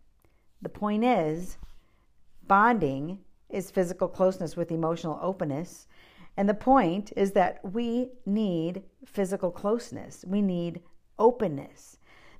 The 0.60 0.68
point 0.68 1.04
is, 1.04 1.56
bonding 2.46 3.20
is 3.48 3.70
physical 3.70 4.08
closeness 4.08 4.56
with 4.56 4.70
emotional 4.70 5.18
openness. 5.22 5.86
And 6.36 6.48
the 6.48 6.54
point 6.54 7.12
is 7.16 7.32
that 7.32 7.60
we 7.62 8.10
need 8.26 8.82
physical 9.04 9.50
closeness. 9.50 10.24
We 10.26 10.42
need 10.42 10.80
openness. 11.18 11.95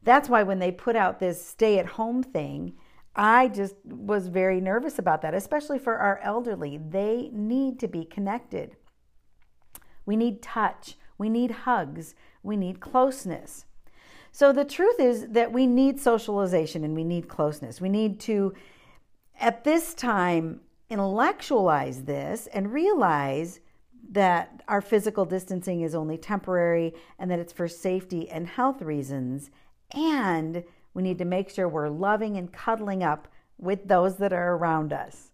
That's 0.06 0.28
why 0.28 0.44
when 0.44 0.60
they 0.60 0.70
put 0.70 0.94
out 0.94 1.18
this 1.18 1.44
stay 1.44 1.80
at 1.80 1.86
home 1.86 2.22
thing, 2.22 2.74
I 3.16 3.48
just 3.48 3.74
was 3.84 4.28
very 4.28 4.60
nervous 4.60 5.00
about 5.00 5.20
that, 5.22 5.34
especially 5.34 5.80
for 5.80 5.96
our 5.96 6.20
elderly. 6.22 6.78
They 6.78 7.28
need 7.32 7.80
to 7.80 7.88
be 7.88 8.04
connected. 8.04 8.76
We 10.04 10.14
need 10.14 10.42
touch, 10.42 10.96
we 11.18 11.28
need 11.28 11.50
hugs, 11.50 12.14
we 12.44 12.56
need 12.56 12.78
closeness. 12.78 13.64
So 14.30 14.52
the 14.52 14.64
truth 14.64 15.00
is 15.00 15.26
that 15.30 15.52
we 15.52 15.66
need 15.66 15.98
socialization 15.98 16.84
and 16.84 16.94
we 16.94 17.02
need 17.02 17.26
closeness. 17.26 17.80
We 17.80 17.88
need 17.88 18.20
to, 18.20 18.54
at 19.40 19.64
this 19.64 19.92
time, 19.92 20.60
intellectualize 20.88 22.04
this 22.04 22.46
and 22.54 22.72
realize 22.72 23.58
that 24.12 24.62
our 24.68 24.80
physical 24.80 25.24
distancing 25.24 25.80
is 25.80 25.96
only 25.96 26.16
temporary 26.16 26.94
and 27.18 27.28
that 27.28 27.40
it's 27.40 27.52
for 27.52 27.66
safety 27.66 28.28
and 28.28 28.46
health 28.46 28.82
reasons. 28.82 29.50
And 29.92 30.64
we 30.94 31.02
need 31.02 31.18
to 31.18 31.24
make 31.24 31.50
sure 31.50 31.68
we're 31.68 31.88
loving 31.88 32.36
and 32.36 32.52
cuddling 32.52 33.02
up 33.02 33.28
with 33.58 33.88
those 33.88 34.16
that 34.16 34.32
are 34.32 34.54
around 34.54 34.92
us. 34.92 35.30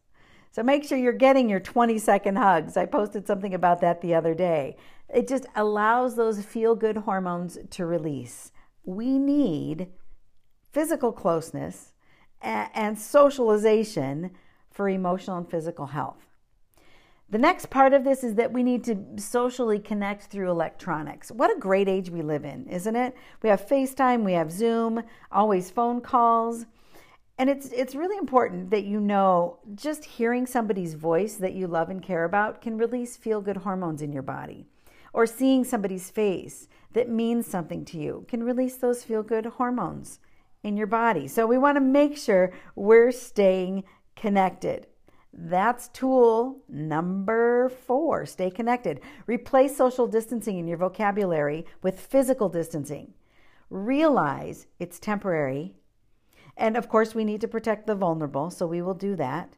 So 0.50 0.62
make 0.62 0.84
sure 0.84 0.98
you're 0.98 1.12
getting 1.12 1.48
your 1.48 1.60
20 1.60 1.98
second 1.98 2.36
hugs. 2.36 2.76
I 2.76 2.84
posted 2.86 3.26
something 3.26 3.54
about 3.54 3.80
that 3.80 4.00
the 4.00 4.14
other 4.14 4.34
day. 4.34 4.76
It 5.08 5.26
just 5.26 5.46
allows 5.56 6.16
those 6.16 6.44
feel 6.44 6.74
good 6.74 6.98
hormones 6.98 7.58
to 7.70 7.86
release. 7.86 8.52
We 8.84 9.18
need 9.18 9.88
physical 10.72 11.12
closeness 11.12 11.92
and 12.40 12.98
socialization 12.98 14.32
for 14.70 14.88
emotional 14.88 15.38
and 15.38 15.50
physical 15.50 15.86
health. 15.86 16.26
The 17.28 17.38
next 17.38 17.70
part 17.70 17.94
of 17.94 18.04
this 18.04 18.22
is 18.22 18.34
that 18.34 18.52
we 18.52 18.62
need 18.62 18.84
to 18.84 18.98
socially 19.16 19.78
connect 19.78 20.24
through 20.24 20.50
electronics. 20.50 21.30
What 21.30 21.54
a 21.54 21.58
great 21.58 21.88
age 21.88 22.10
we 22.10 22.20
live 22.20 22.44
in, 22.44 22.66
isn't 22.66 22.94
it? 22.94 23.14
We 23.42 23.48
have 23.48 23.66
FaceTime, 23.66 24.22
we 24.22 24.34
have 24.34 24.52
Zoom, 24.52 25.02
always 25.30 25.70
phone 25.70 26.02
calls. 26.02 26.66
And 27.38 27.48
it's 27.48 27.72
it's 27.72 27.94
really 27.94 28.18
important 28.18 28.70
that 28.70 28.84
you 28.84 29.00
know 29.00 29.58
just 29.74 30.04
hearing 30.04 30.46
somebody's 30.46 30.94
voice 30.94 31.36
that 31.36 31.54
you 31.54 31.66
love 31.66 31.88
and 31.88 32.02
care 32.02 32.24
about 32.24 32.60
can 32.60 32.76
release 32.76 33.16
feel 33.16 33.40
good 33.40 33.56
hormones 33.58 34.02
in 34.02 34.12
your 34.12 34.22
body. 34.22 34.66
Or 35.14 35.26
seeing 35.26 35.64
somebody's 35.64 36.10
face 36.10 36.68
that 36.92 37.08
means 37.08 37.46
something 37.46 37.84
to 37.86 37.98
you 37.98 38.26
can 38.28 38.42
release 38.42 38.76
those 38.76 39.04
feel 39.04 39.22
good 39.22 39.46
hormones 39.46 40.20
in 40.62 40.76
your 40.76 40.86
body. 40.86 41.26
So 41.26 41.46
we 41.46 41.58
want 41.58 41.76
to 41.76 41.80
make 41.80 42.16
sure 42.16 42.52
we're 42.76 43.12
staying 43.12 43.84
connected. 44.14 44.86
That's 45.32 45.88
tool 45.88 46.62
number 46.68 47.68
four 47.68 48.26
stay 48.26 48.50
connected. 48.50 49.00
Replace 49.26 49.76
social 49.76 50.06
distancing 50.06 50.58
in 50.58 50.68
your 50.68 50.78
vocabulary 50.78 51.64
with 51.82 52.00
physical 52.00 52.48
distancing. 52.48 53.14
Realize 53.70 54.66
it's 54.78 54.98
temporary 54.98 55.74
and 56.56 56.76
of 56.76 56.88
course, 56.88 57.14
we 57.14 57.24
need 57.24 57.40
to 57.40 57.48
protect 57.48 57.86
the 57.86 57.94
vulnerable, 57.94 58.50
so 58.50 58.66
we 58.66 58.82
will 58.82 58.94
do 58.94 59.16
that. 59.16 59.56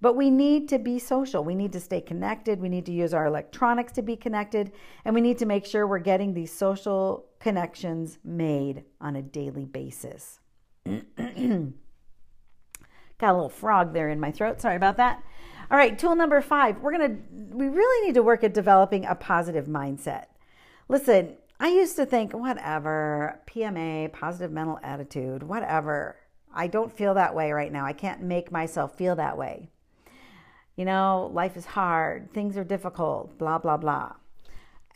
But 0.00 0.16
we 0.16 0.30
need 0.30 0.68
to 0.70 0.78
be 0.78 0.98
social. 0.98 1.44
We 1.44 1.54
need 1.54 1.72
to 1.74 1.80
stay 1.80 2.00
connected. 2.00 2.60
We 2.60 2.68
need 2.68 2.86
to 2.86 2.92
use 2.92 3.14
our 3.14 3.26
electronics 3.26 3.92
to 3.92 4.02
be 4.02 4.16
connected. 4.16 4.72
And 5.04 5.14
we 5.14 5.20
need 5.20 5.38
to 5.38 5.46
make 5.46 5.64
sure 5.64 5.86
we're 5.86 6.00
getting 6.00 6.34
these 6.34 6.52
social 6.52 7.26
connections 7.38 8.18
made 8.24 8.82
on 9.00 9.14
a 9.14 9.22
daily 9.22 9.64
basis. 9.64 10.40
Got 13.22 13.34
a 13.34 13.34
little 13.34 13.48
frog 13.48 13.92
there 13.92 14.08
in 14.08 14.18
my 14.18 14.32
throat. 14.32 14.60
Sorry 14.60 14.74
about 14.74 14.96
that. 14.96 15.22
All 15.70 15.78
right, 15.78 15.96
tool 15.96 16.16
number 16.16 16.40
five. 16.40 16.80
We're 16.80 16.98
to, 16.98 17.16
we 17.52 17.68
really 17.68 18.04
need 18.08 18.14
to 18.14 18.22
work 18.22 18.42
at 18.42 18.52
developing 18.52 19.04
a 19.04 19.14
positive 19.14 19.66
mindset. 19.66 20.24
Listen, 20.88 21.36
I 21.60 21.68
used 21.68 21.94
to 21.96 22.04
think, 22.04 22.32
whatever, 22.32 23.40
PMA, 23.46 24.12
positive 24.12 24.50
mental 24.50 24.80
attitude, 24.82 25.44
whatever. 25.44 26.16
I 26.52 26.66
don't 26.66 26.92
feel 26.92 27.14
that 27.14 27.32
way 27.32 27.52
right 27.52 27.70
now. 27.70 27.86
I 27.86 27.92
can't 27.92 28.22
make 28.22 28.50
myself 28.50 28.96
feel 28.96 29.14
that 29.14 29.38
way. 29.38 29.70
You 30.74 30.84
know, 30.84 31.30
life 31.32 31.56
is 31.56 31.64
hard, 31.64 32.34
things 32.34 32.56
are 32.56 32.64
difficult, 32.64 33.38
blah, 33.38 33.58
blah, 33.58 33.76
blah. 33.76 34.14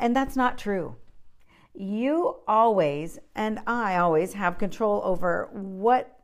And 0.01 0.17
that's 0.17 0.35
not 0.35 0.59
true. 0.59 0.97
You 1.75 2.39
always, 2.49 3.21
and 3.37 3.61
I 3.69 3.99
always, 3.99 4.33
have 4.33 4.59
control 4.59 5.01
over 5.05 5.49
what 5.53 6.16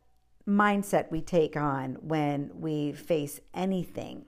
mindset 0.47 1.11
we 1.11 1.21
take 1.21 1.57
on 1.57 1.97
when 2.01 2.51
we 2.55 2.93
face 2.93 3.41
anything. 3.55 4.27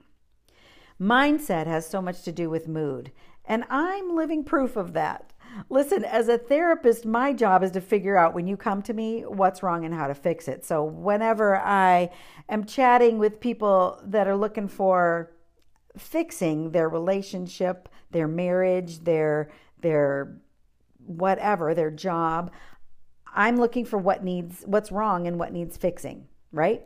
Mindset 0.99 1.67
has 1.67 1.87
so 1.87 2.01
much 2.01 2.23
to 2.23 2.31
do 2.31 2.49
with 2.49 2.67
mood, 2.67 3.11
and 3.45 3.65
I'm 3.69 4.15
living 4.15 4.43
proof 4.43 4.75
of 4.75 4.93
that. 4.93 5.33
Listen, 5.69 6.03
as 6.03 6.27
a 6.27 6.37
therapist, 6.37 7.05
my 7.05 7.33
job 7.33 7.63
is 7.63 7.71
to 7.71 7.81
figure 7.81 8.17
out 8.17 8.33
when 8.33 8.47
you 8.47 8.57
come 8.57 8.81
to 8.81 8.93
me 8.93 9.21
what's 9.21 9.63
wrong 9.63 9.85
and 9.85 9.93
how 9.93 10.07
to 10.07 10.13
fix 10.13 10.47
it. 10.47 10.65
So, 10.65 10.83
whenever 10.83 11.57
I 11.57 12.09
am 12.49 12.65
chatting 12.65 13.17
with 13.17 13.39
people 13.39 14.01
that 14.03 14.27
are 14.27 14.35
looking 14.35 14.67
for 14.67 15.31
fixing 15.97 16.71
their 16.71 16.89
relationship, 16.89 17.89
their 18.11 18.27
marriage, 18.27 19.03
their 19.03 19.49
their 19.81 20.37
whatever, 21.05 21.73
their 21.73 21.91
job, 21.91 22.51
I'm 23.35 23.57
looking 23.57 23.85
for 23.85 23.99
what 23.99 24.23
needs 24.23 24.63
what's 24.65 24.91
wrong 24.91 25.27
and 25.27 25.37
what 25.37 25.51
needs 25.51 25.77
fixing, 25.77 26.27
right? 26.51 26.81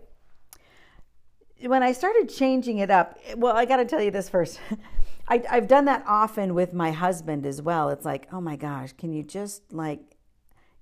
When 1.62 1.84
I 1.84 1.92
started 1.92 2.30
changing 2.30 2.80
it 2.80 2.90
up, 2.90 3.20
well, 3.38 3.56
I 3.56 3.66
got 3.66 3.78
to 3.78 3.86
tell 3.86 4.02
you 4.02 4.12
this 4.12 4.30
first. 4.30 4.60
I, 5.28 5.44
I've 5.50 5.68
done 5.68 5.86
that 5.86 6.04
often 6.08 6.56
with 6.56 6.74
my 6.74 6.92
husband 6.92 7.46
as 7.46 7.62
well. 7.62 7.90
It's 7.90 8.06
like, 8.06 8.28
oh 8.34 8.42
my 8.42 8.56
gosh, 8.56 8.94
can 8.94 9.14
you 9.14 9.22
just 9.22 9.72
like, 9.72 10.00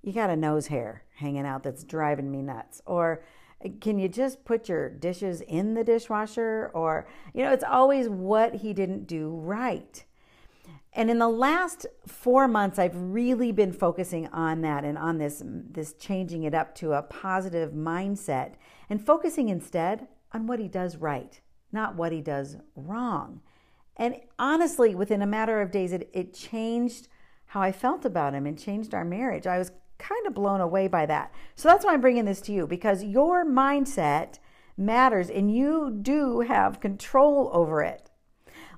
you 0.02 0.14
got 0.14 0.30
a 0.30 0.38
nose 0.38 0.68
hair 0.68 1.04
hanging 1.16 1.46
out 1.46 1.64
that's 1.64 1.84
driving 1.84 2.32
me 2.32 2.42
nuts. 2.42 2.82
Or 2.86 3.24
eh, 3.62 3.72
can 3.82 4.00
you 4.00 4.08
just 4.08 4.46
put 4.46 4.70
your 4.70 4.90
dishes 4.90 5.42
in 5.42 5.74
the 5.74 5.84
dishwasher? 5.84 6.72
Or, 6.74 7.08
you 7.34 7.44
know, 7.44 7.52
it's 7.52 7.64
always 7.64 8.08
what 8.08 8.56
he 8.56 8.72
didn't 8.72 9.06
do 9.06 9.30
right. 9.30 10.06
And 10.98 11.12
in 11.12 11.20
the 11.20 11.30
last 11.30 11.86
four 12.08 12.48
months, 12.48 12.80
I've 12.80 12.96
really 12.96 13.52
been 13.52 13.72
focusing 13.72 14.26
on 14.30 14.62
that 14.62 14.84
and 14.84 14.98
on 14.98 15.20
this, 15.20 15.44
this 15.46 15.94
changing 15.94 16.42
it 16.42 16.56
up 16.56 16.74
to 16.78 16.94
a 16.94 17.04
positive 17.04 17.72
mindset 17.72 18.56
and 18.90 19.00
focusing 19.00 19.50
instead 19.50 20.08
on 20.34 20.48
what 20.48 20.58
he 20.58 20.68
does 20.68 20.98
right, 20.98 21.40
not 21.72 21.96
what 21.96 22.12
he 22.12 22.20
does 22.20 22.58
wrong. 22.76 23.42
And 23.96 24.16
honestly, 24.40 24.96
within 24.96 25.22
a 25.22 25.28
matter 25.28 25.62
of 25.62 25.70
days, 25.70 25.94
it, 25.94 26.10
it 26.14 26.34
changed 26.34 27.10
how 27.46 27.62
I 27.62 27.72
felt 27.72 28.04
about 28.04 28.34
him 28.34 28.48
and 28.48 28.58
changed 28.58 28.96
our 28.96 29.06
marriage. 29.06 29.46
I 29.46 29.60
was 29.60 29.72
kind 30.00 30.26
of 30.26 30.34
blown 30.34 30.62
away 30.62 30.88
by 30.88 31.06
that. 31.06 31.32
So 31.56 31.70
that's 31.70 31.86
why 31.86 31.94
I'm 31.94 32.02
bringing 32.02 32.26
this 32.26 32.42
to 32.42 32.52
you 32.52 32.66
because 32.66 33.04
your 33.04 33.46
mindset 33.46 34.40
matters 34.76 35.30
and 35.30 35.56
you 35.56 35.96
do 36.02 36.40
have 36.40 36.80
control 36.80 37.52
over 37.54 37.84
it. 37.84 38.07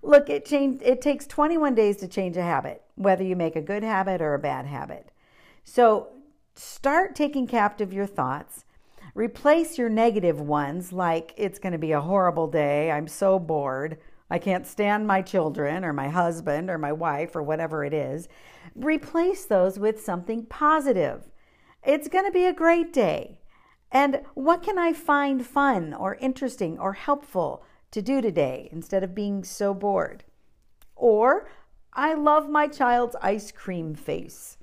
Look, 0.01 0.29
it 0.29 0.45
changed 0.45 0.81
it 0.83 1.01
takes 1.01 1.27
21 1.27 1.75
days 1.75 1.97
to 1.97 2.07
change 2.07 2.37
a 2.37 2.41
habit, 2.41 2.83
whether 2.95 3.23
you 3.23 3.35
make 3.35 3.55
a 3.55 3.61
good 3.61 3.83
habit 3.83 4.21
or 4.21 4.33
a 4.33 4.39
bad 4.39 4.65
habit. 4.65 5.11
So 5.63 6.09
start 6.55 7.15
taking 7.15 7.47
captive 7.47 7.93
your 7.93 8.05
thoughts. 8.05 8.65
Replace 9.15 9.77
your 9.77 9.89
negative 9.89 10.39
ones 10.39 10.93
like 10.93 11.33
it's 11.35 11.59
going 11.59 11.73
to 11.73 11.79
be 11.79 11.91
a 11.91 12.01
horrible 12.01 12.47
day, 12.47 12.91
I'm 12.91 13.07
so 13.07 13.39
bored, 13.39 13.97
I 14.29 14.37
can't 14.37 14.67
stand 14.67 15.07
my 15.07 15.21
children 15.21 15.83
or 15.83 15.91
my 15.91 16.09
husband 16.09 16.69
or 16.69 16.77
my 16.77 16.91
wife 16.91 17.35
or 17.35 17.41
whatever 17.41 17.83
it 17.83 17.93
is. 17.93 18.27
Replace 18.75 19.45
those 19.45 19.79
with 19.79 20.03
something 20.03 20.45
positive. 20.45 21.31
It's 21.83 22.07
going 22.07 22.25
to 22.25 22.31
be 22.31 22.45
a 22.45 22.53
great 22.53 22.93
day. 22.93 23.39
And 23.91 24.21
what 24.35 24.61
can 24.61 24.77
I 24.77 24.93
find 24.93 25.45
fun 25.45 25.93
or 25.93 26.15
interesting 26.15 26.77
or 26.77 26.93
helpful 26.93 27.63
to 27.91 28.01
do 28.01 28.21
today 28.21 28.69
instead 28.71 29.03
of 29.03 29.15
being 29.15 29.43
so 29.43 29.73
bored? 29.73 30.23
Or, 30.95 31.49
I 31.93 32.13
love 32.13 32.49
my 32.49 32.67
child's 32.67 33.15
ice 33.21 33.51
cream 33.51 33.95
face. 33.95 34.57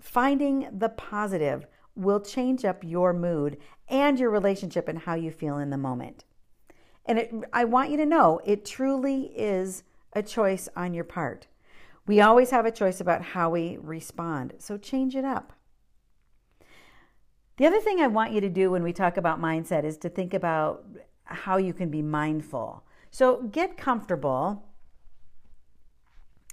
Finding 0.00 0.68
the 0.72 0.88
positive 0.88 1.66
will 1.94 2.20
change 2.20 2.64
up 2.64 2.84
your 2.84 3.12
mood 3.12 3.58
and 3.88 4.18
your 4.18 4.30
relationship 4.30 4.88
and 4.88 5.00
how 5.00 5.14
you 5.14 5.30
feel 5.30 5.58
in 5.58 5.70
the 5.70 5.76
moment. 5.76 6.24
And 7.06 7.18
it, 7.18 7.34
I 7.52 7.64
want 7.64 7.90
you 7.90 7.96
to 7.96 8.06
know 8.06 8.40
it 8.44 8.64
truly 8.64 9.32
is 9.36 9.82
a 10.12 10.22
choice 10.22 10.68
on 10.76 10.94
your 10.94 11.04
part. 11.04 11.46
We 12.06 12.20
always 12.20 12.50
have 12.50 12.66
a 12.66 12.70
choice 12.70 13.00
about 13.00 13.22
how 13.22 13.50
we 13.50 13.78
respond, 13.80 14.54
so 14.58 14.76
change 14.76 15.16
it 15.16 15.24
up. 15.24 15.52
The 17.56 17.66
other 17.66 17.80
thing 17.80 18.00
I 18.00 18.06
want 18.06 18.32
you 18.32 18.40
to 18.40 18.48
do 18.48 18.70
when 18.70 18.82
we 18.82 18.92
talk 18.92 19.16
about 19.16 19.40
mindset 19.40 19.84
is 19.84 19.98
to 19.98 20.08
think 20.08 20.32
about 20.32 20.86
how 21.28 21.58
you 21.58 21.72
can 21.72 21.90
be 21.90 22.02
mindful. 22.02 22.84
So 23.10 23.42
get 23.42 23.76
comfortable. 23.76 24.64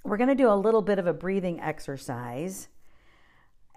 We're 0.04 0.16
going 0.16 0.28
to 0.28 0.34
do 0.34 0.48
a 0.48 0.54
little 0.54 0.82
bit 0.82 0.98
of 0.98 1.06
a 1.06 1.12
breathing 1.12 1.60
exercise. 1.60 2.68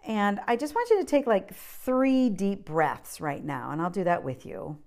And 0.05 0.39
I 0.47 0.55
just 0.55 0.75
want 0.75 0.89
you 0.89 0.99
to 0.99 1.05
take 1.05 1.27
like 1.27 1.53
three 1.53 2.29
deep 2.29 2.65
breaths 2.65 3.19
right 3.19 3.43
now, 3.43 3.71
and 3.71 3.81
I'll 3.81 3.89
do 3.89 4.03
that 4.03 4.23
with 4.23 4.45
you. 4.45 4.77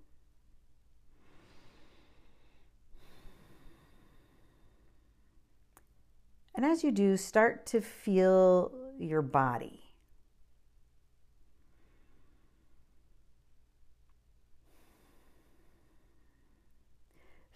And 6.54 6.64
as 6.64 6.84
you 6.84 6.92
do, 6.92 7.16
start 7.16 7.66
to 7.66 7.80
feel 7.80 8.72
your 8.98 9.22
body. 9.22 9.81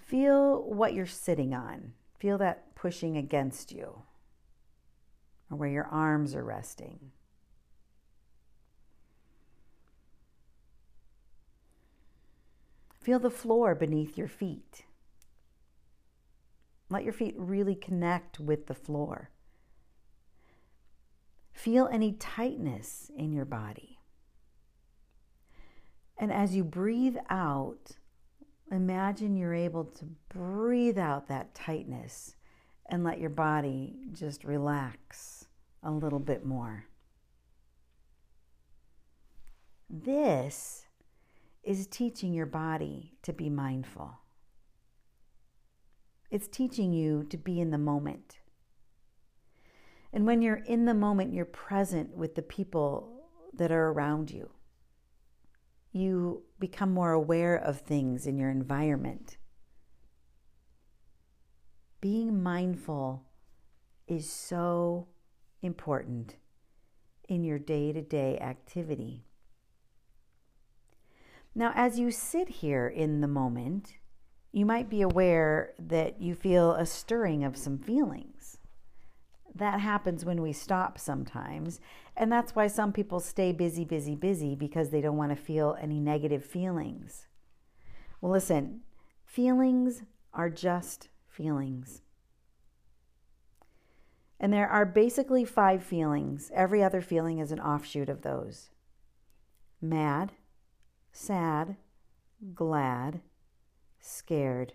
Feel 0.06 0.62
what 0.62 0.94
you're 0.94 1.04
sitting 1.04 1.52
on. 1.52 1.92
Feel 2.16 2.38
that 2.38 2.76
pushing 2.76 3.16
against 3.16 3.72
you 3.72 4.02
or 5.50 5.56
where 5.56 5.68
your 5.68 5.86
arms 5.86 6.32
are 6.32 6.44
resting. 6.44 7.10
Feel 13.00 13.18
the 13.18 13.30
floor 13.30 13.74
beneath 13.74 14.16
your 14.16 14.28
feet. 14.28 14.84
Let 16.88 17.02
your 17.02 17.12
feet 17.12 17.34
really 17.36 17.74
connect 17.74 18.38
with 18.38 18.68
the 18.68 18.74
floor. 18.74 19.30
Feel 21.52 21.88
any 21.90 22.12
tightness 22.12 23.10
in 23.16 23.32
your 23.32 23.44
body. 23.44 23.98
And 26.16 26.32
as 26.32 26.54
you 26.54 26.62
breathe 26.62 27.16
out, 27.28 27.96
imagine 28.70 29.36
you're 29.36 29.54
able 29.54 29.84
to 29.84 30.04
breathe 30.28 30.98
out 30.98 31.28
that 31.28 31.54
tightness 31.54 32.34
and 32.88 33.04
let 33.04 33.20
your 33.20 33.30
body 33.30 33.96
just 34.12 34.44
relax 34.44 35.46
a 35.82 35.90
little 35.90 36.18
bit 36.18 36.44
more. 36.44 36.86
This 39.88 40.86
is 41.62 41.86
teaching 41.86 42.32
your 42.32 42.46
body 42.46 43.14
to 43.22 43.32
be 43.32 43.48
mindful. 43.50 44.18
It's 46.30 46.48
teaching 46.48 46.92
you 46.92 47.24
to 47.30 47.36
be 47.36 47.60
in 47.60 47.70
the 47.70 47.78
moment. 47.78 48.38
And 50.12 50.26
when 50.26 50.42
you're 50.42 50.62
in 50.66 50.86
the 50.86 50.94
moment, 50.94 51.32
you're 51.34 51.44
present 51.44 52.16
with 52.16 52.34
the 52.34 52.42
people 52.42 53.28
that 53.54 53.70
are 53.70 53.88
around 53.88 54.30
you. 54.30 54.50
you 55.92 56.42
become 56.58 56.92
more 56.92 57.12
aware 57.12 57.56
of 57.56 57.80
things 57.80 58.26
in 58.26 58.36
your 58.38 58.50
environment. 58.50 59.36
Being 62.00 62.42
mindful 62.42 63.24
is 64.06 64.30
so 64.30 65.08
important 65.62 66.36
in 67.28 67.44
your 67.44 67.58
day 67.58 67.92
to 67.92 68.02
day 68.02 68.38
activity. 68.38 69.24
Now, 71.54 71.72
as 71.74 71.98
you 71.98 72.10
sit 72.10 72.48
here 72.48 72.86
in 72.86 73.20
the 73.20 73.28
moment, 73.28 73.94
you 74.52 74.66
might 74.66 74.90
be 74.90 75.02
aware 75.02 75.72
that 75.78 76.20
you 76.20 76.34
feel 76.34 76.72
a 76.72 76.86
stirring 76.86 77.44
of 77.44 77.56
some 77.56 77.78
feelings. 77.78 78.55
That 79.56 79.80
happens 79.80 80.24
when 80.24 80.42
we 80.42 80.52
stop 80.52 80.98
sometimes. 80.98 81.80
And 82.14 82.30
that's 82.30 82.54
why 82.54 82.66
some 82.66 82.92
people 82.92 83.20
stay 83.20 83.52
busy, 83.52 83.84
busy, 83.84 84.14
busy 84.14 84.54
because 84.54 84.90
they 84.90 85.00
don't 85.00 85.16
want 85.16 85.30
to 85.30 85.42
feel 85.42 85.76
any 85.80 85.98
negative 85.98 86.44
feelings. 86.44 87.26
Well, 88.20 88.32
listen, 88.32 88.80
feelings 89.24 90.02
are 90.34 90.50
just 90.50 91.08
feelings. 91.26 92.02
And 94.38 94.52
there 94.52 94.68
are 94.68 94.84
basically 94.84 95.46
five 95.46 95.82
feelings. 95.82 96.50
Every 96.54 96.82
other 96.82 97.00
feeling 97.00 97.38
is 97.38 97.50
an 97.50 97.60
offshoot 97.60 98.10
of 98.10 98.22
those 98.22 98.68
mad, 99.80 100.32
sad, 101.12 101.76
glad, 102.54 103.20
scared, 104.00 104.74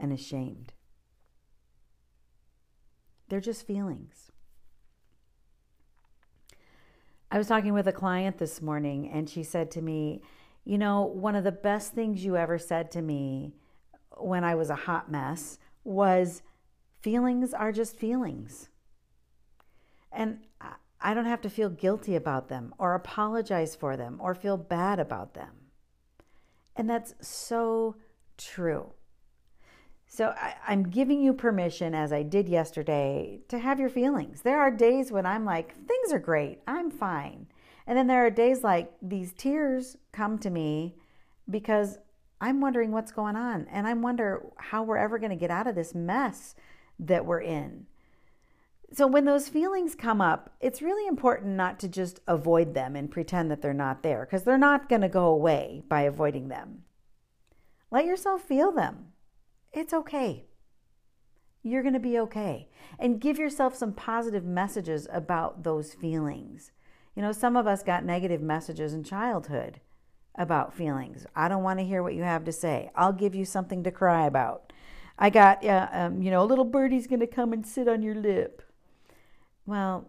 and 0.00 0.12
ashamed. 0.12 0.72
They're 3.28 3.40
just 3.40 3.66
feelings. 3.66 4.30
I 7.30 7.36
was 7.36 7.46
talking 7.46 7.74
with 7.74 7.86
a 7.86 7.92
client 7.92 8.38
this 8.38 8.62
morning, 8.62 9.10
and 9.10 9.28
she 9.28 9.42
said 9.42 9.70
to 9.72 9.82
me, 9.82 10.22
You 10.64 10.78
know, 10.78 11.02
one 11.02 11.36
of 11.36 11.44
the 11.44 11.52
best 11.52 11.92
things 11.92 12.24
you 12.24 12.36
ever 12.36 12.58
said 12.58 12.90
to 12.92 13.02
me 13.02 13.54
when 14.16 14.44
I 14.44 14.54
was 14.54 14.70
a 14.70 14.74
hot 14.74 15.10
mess 15.10 15.58
was 15.84 16.42
feelings 17.00 17.52
are 17.52 17.72
just 17.72 17.96
feelings. 17.96 18.68
And 20.10 20.40
I 21.00 21.14
don't 21.14 21.26
have 21.26 21.42
to 21.42 21.50
feel 21.50 21.68
guilty 21.68 22.16
about 22.16 22.48
them 22.48 22.74
or 22.78 22.94
apologize 22.94 23.76
for 23.76 23.96
them 23.96 24.18
or 24.20 24.34
feel 24.34 24.56
bad 24.56 24.98
about 24.98 25.34
them. 25.34 25.50
And 26.74 26.88
that's 26.88 27.14
so 27.20 27.96
true. 28.36 28.92
So 30.10 30.34
I, 30.36 30.54
am 30.72 30.88
giving 30.88 31.20
you 31.20 31.34
permission, 31.34 31.94
as 31.94 32.12
I 32.12 32.22
did 32.22 32.48
yesterday, 32.48 33.40
to 33.48 33.58
have 33.58 33.78
your 33.78 33.90
feelings. 33.90 34.40
There 34.40 34.58
are 34.58 34.70
days 34.70 35.12
when 35.12 35.26
I'm 35.26 35.44
like, 35.44 35.76
things 35.86 36.12
are 36.12 36.18
great, 36.18 36.60
I'm 36.66 36.90
fine. 36.90 37.46
And 37.86 37.96
then 37.96 38.06
there 38.06 38.24
are 38.24 38.30
days 38.30 38.64
like 38.64 38.90
these 39.02 39.32
tears 39.34 39.96
come 40.12 40.38
to 40.38 40.50
me 40.50 40.96
because 41.48 41.98
I'm 42.40 42.60
wondering 42.60 42.90
what's 42.90 43.12
going 43.12 43.36
on. 43.36 43.66
And 43.70 43.86
I 43.86 43.92
wonder 43.92 44.46
how 44.56 44.82
we're 44.82 44.96
ever 44.96 45.18
going 45.18 45.30
to 45.30 45.36
get 45.36 45.50
out 45.50 45.66
of 45.66 45.74
this 45.74 45.94
mess 45.94 46.54
that 46.98 47.26
we're 47.26 47.40
in. 47.40 47.86
So, 48.90 49.06
when 49.06 49.26
those 49.26 49.50
feelings 49.50 49.94
come 49.94 50.22
up, 50.22 50.54
it's 50.60 50.80
really 50.80 51.06
important 51.06 51.56
not 51.56 51.78
to 51.80 51.88
just 51.88 52.20
avoid 52.26 52.72
them 52.72 52.96
and 52.96 53.10
pretend 53.10 53.50
that 53.50 53.60
they're 53.60 53.74
not 53.74 54.02
there 54.02 54.24
because 54.24 54.44
they're 54.44 54.56
not 54.56 54.88
going 54.88 55.02
to 55.02 55.10
go 55.10 55.26
away 55.26 55.82
by 55.86 56.02
avoiding 56.02 56.48
them. 56.48 56.84
Let 57.90 58.06
yourself 58.06 58.42
feel 58.42 58.72
them. 58.72 59.12
It's 59.72 59.92
okay. 59.92 60.44
You're 61.62 61.82
going 61.82 61.94
to 61.94 62.00
be 62.00 62.18
okay. 62.18 62.68
And 62.98 63.20
give 63.20 63.38
yourself 63.38 63.74
some 63.74 63.92
positive 63.92 64.44
messages 64.44 65.06
about 65.12 65.64
those 65.64 65.94
feelings. 65.94 66.72
You 67.14 67.22
know, 67.22 67.32
some 67.32 67.56
of 67.56 67.66
us 67.66 67.82
got 67.82 68.04
negative 68.04 68.40
messages 68.40 68.94
in 68.94 69.02
childhood 69.02 69.80
about 70.36 70.72
feelings. 70.72 71.26
I 71.34 71.48
don't 71.48 71.64
want 71.64 71.80
to 71.80 71.84
hear 71.84 72.02
what 72.02 72.14
you 72.14 72.22
have 72.22 72.44
to 72.44 72.52
say. 72.52 72.90
I'll 72.94 73.12
give 73.12 73.34
you 73.34 73.44
something 73.44 73.82
to 73.82 73.90
cry 73.90 74.26
about. 74.26 74.72
I 75.18 75.30
got, 75.30 75.64
uh, 75.64 75.88
um, 75.90 76.22
you 76.22 76.30
know, 76.30 76.42
a 76.42 76.46
little 76.46 76.64
birdie's 76.64 77.08
going 77.08 77.20
to 77.20 77.26
come 77.26 77.52
and 77.52 77.66
sit 77.66 77.88
on 77.88 78.02
your 78.02 78.14
lip. 78.14 78.62
Well, 79.66 80.08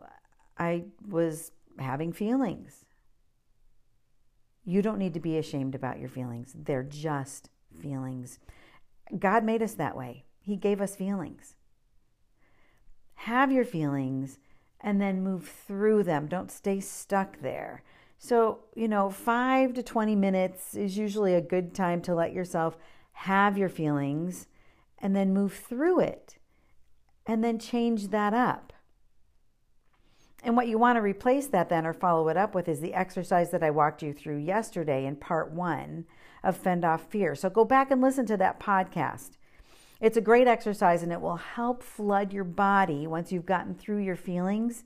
I 0.58 0.84
was 1.08 1.52
having 1.80 2.14
feelings. 2.14 2.86
You 4.64 4.84
don't 4.84 5.00
need 5.00 5.16
to 5.16 5.20
be 5.20 5.38
ashamed 5.38 5.74
about 5.74 6.00
your 6.00 6.10
feelings, 6.10 6.54
they're 6.56 6.84
just 6.84 7.50
feelings. 7.82 8.40
God 9.18 9.44
made 9.44 9.62
us 9.62 9.74
that 9.74 9.98
way, 9.98 10.26
He 10.42 10.56
gave 10.56 10.82
us 10.82 10.96
feelings. 10.96 11.56
Have 13.16 13.52
your 13.52 13.66
feelings 13.66 14.40
and 14.82 15.02
then 15.02 15.24
move 15.24 15.48
through 15.48 16.04
them. 16.04 16.28
Don't 16.28 16.52
stay 16.52 16.80
stuck 16.80 17.42
there. 17.42 17.84
So, 18.18 18.60
you 18.76 18.88
know, 18.88 19.10
five 19.10 19.74
to 19.74 19.84
20 19.84 20.16
minutes 20.16 20.76
is 20.76 20.98
usually 20.98 21.34
a 21.34 21.42
good 21.42 21.74
time 21.74 22.02
to 22.04 22.16
let 22.16 22.34
yourself 22.34 22.78
have 23.12 23.58
your 23.58 23.70
feelings 23.70 24.48
and 24.98 25.16
then 25.16 25.34
move 25.34 25.54
through 25.54 26.02
it 26.02 26.38
and 27.26 27.44
then 27.44 27.60
change 27.60 28.10
that 28.10 28.34
up. 28.34 28.74
And 30.44 30.56
what 30.56 30.68
you 30.68 30.78
want 30.78 30.96
to 30.96 31.02
replace 31.02 31.48
that 31.48 31.70
then 31.70 31.86
or 31.86 31.94
follow 31.94 32.30
it 32.30 32.38
up 32.38 32.56
with 32.56 32.70
is 32.70 32.80
the 32.80 32.94
exercise 32.94 33.52
that 33.52 33.64
I 33.64 33.72
walked 33.72 34.02
you 34.02 34.14
through 34.14 34.38
yesterday 34.38 35.06
in 35.06 35.16
part 35.18 35.52
one 35.52 36.06
of 36.44 36.56
Fend 36.56 36.86
Off 36.86 37.10
Fear. 37.10 37.36
So 37.36 37.50
go 37.50 37.66
back 37.66 37.92
and 37.92 38.02
listen 38.02 38.26
to 38.28 38.38
that 38.38 38.60
podcast. 38.60 39.32
It's 40.00 40.18
a 40.18 40.22
great 40.22 40.48
exercise 40.48 41.04
and 41.04 41.12
it 41.12 41.20
will 41.20 41.36
help 41.36 41.84
flood 41.84 42.32
your 42.32 42.46
body 42.46 43.06
once 43.06 43.32
you've 43.32 43.46
gotten 43.46 43.76
through 43.76 44.00
your 44.00 44.16
feelings 44.16 44.86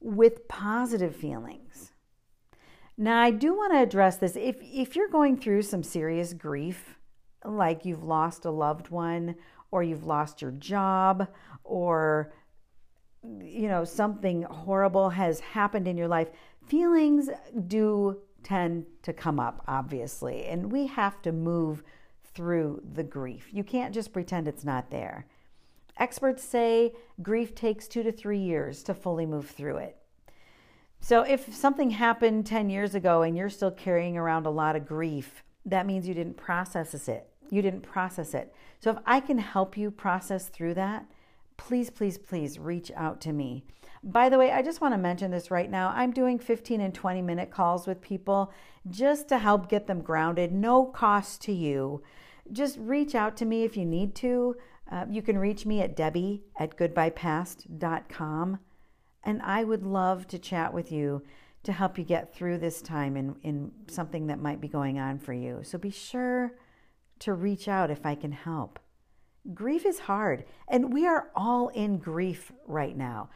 with 0.00 0.48
positive 0.48 1.14
feelings. 1.14 1.92
Now, 2.98 3.22
I 3.22 3.30
do 3.30 3.54
want 3.54 3.72
to 3.72 3.80
address 3.80 4.16
this. 4.16 4.36
If, 4.36 4.56
if 4.60 4.96
you're 4.96 5.08
going 5.08 5.36
through 5.38 5.62
some 5.62 5.82
serious 5.82 6.34
grief, 6.34 6.98
like 7.44 7.84
you've 7.84 8.04
lost 8.04 8.44
a 8.44 8.50
loved 8.50 8.90
one, 8.90 9.36
or 9.70 9.82
you've 9.82 10.04
lost 10.04 10.42
your 10.42 10.50
job, 10.50 11.28
or 11.64 12.32
you 13.22 13.68
know, 13.68 13.84
something 13.84 14.42
horrible 14.42 15.10
has 15.10 15.40
happened 15.40 15.86
in 15.86 15.96
your 15.96 16.08
life, 16.08 16.30
feelings 16.66 17.28
do 17.66 18.20
tend 18.42 18.86
to 19.02 19.12
come 19.12 19.38
up, 19.38 19.62
obviously, 19.68 20.46
and 20.46 20.72
we 20.72 20.86
have 20.86 21.22
to 21.22 21.32
move 21.32 21.82
through 22.34 22.82
the 22.94 23.04
grief. 23.04 23.48
You 23.52 23.62
can't 23.62 23.94
just 23.94 24.12
pretend 24.12 24.48
it's 24.48 24.64
not 24.64 24.90
there. 24.90 25.26
Experts 25.98 26.42
say 26.42 26.94
grief 27.20 27.54
takes 27.54 27.86
two 27.86 28.02
to 28.02 28.10
three 28.10 28.38
years 28.38 28.82
to 28.84 28.94
fully 28.94 29.26
move 29.26 29.50
through 29.50 29.76
it. 29.76 29.96
So, 31.00 31.22
if 31.22 31.54
something 31.54 31.90
happened 31.90 32.46
10 32.46 32.70
years 32.70 32.94
ago 32.94 33.22
and 33.22 33.36
you're 33.36 33.50
still 33.50 33.72
carrying 33.72 34.16
around 34.16 34.46
a 34.46 34.50
lot 34.50 34.76
of 34.76 34.86
grief, 34.86 35.42
that 35.66 35.84
means 35.84 36.06
you 36.06 36.14
didn't 36.14 36.36
process 36.36 37.08
it. 37.08 37.28
You 37.50 37.60
didn't 37.60 37.82
process 37.82 38.34
it. 38.34 38.54
So, 38.78 38.92
if 38.92 38.98
I 39.04 39.20
can 39.20 39.38
help 39.38 39.76
you 39.76 39.90
process 39.90 40.48
through 40.48 40.74
that, 40.74 41.04
please, 41.66 41.90
please, 41.90 42.18
please 42.18 42.58
reach 42.58 42.90
out 42.96 43.20
to 43.20 43.32
me. 43.32 43.64
By 44.02 44.28
the 44.28 44.38
way, 44.38 44.50
I 44.50 44.62
just 44.62 44.80
want 44.80 44.94
to 44.94 44.98
mention 44.98 45.30
this 45.30 45.50
right 45.50 45.70
now. 45.70 45.92
I'm 45.94 46.10
doing 46.10 46.38
15 46.38 46.80
and 46.80 46.92
20 46.92 47.22
minute 47.22 47.52
calls 47.52 47.86
with 47.86 48.00
people 48.00 48.52
just 48.90 49.28
to 49.28 49.38
help 49.38 49.68
get 49.68 49.86
them 49.86 50.00
grounded, 50.00 50.52
no 50.52 50.84
cost 50.84 51.40
to 51.42 51.52
you. 51.52 52.02
Just 52.50 52.78
reach 52.80 53.14
out 53.14 53.36
to 53.36 53.44
me 53.44 53.62
if 53.62 53.76
you 53.76 53.84
need 53.84 54.16
to. 54.16 54.56
Uh, 54.90 55.06
you 55.08 55.22
can 55.22 55.38
reach 55.38 55.64
me 55.64 55.80
at 55.80 55.94
debbie 55.94 56.42
at 56.58 56.76
goodbyepast.com. 56.76 58.58
And 59.24 59.42
I 59.42 59.62
would 59.62 59.84
love 59.84 60.26
to 60.28 60.38
chat 60.40 60.74
with 60.74 60.90
you 60.90 61.22
to 61.62 61.72
help 61.72 61.96
you 61.96 62.02
get 62.02 62.34
through 62.34 62.58
this 62.58 62.82
time 62.82 63.16
in, 63.16 63.36
in 63.44 63.70
something 63.86 64.26
that 64.26 64.40
might 64.40 64.60
be 64.60 64.66
going 64.66 64.98
on 64.98 65.20
for 65.20 65.32
you. 65.32 65.60
So 65.62 65.78
be 65.78 65.90
sure 65.90 66.56
to 67.20 67.34
reach 67.34 67.68
out 67.68 67.88
if 67.88 68.04
I 68.04 68.16
can 68.16 68.32
help. 68.32 68.80
Grief 69.54 69.84
is 69.84 70.00
hard, 70.00 70.44
and 70.68 70.92
we 70.92 71.06
are 71.06 71.30
all 71.34 71.68
in 71.68 71.98
grief 71.98 72.52
right 72.66 72.96
now. 72.96 73.28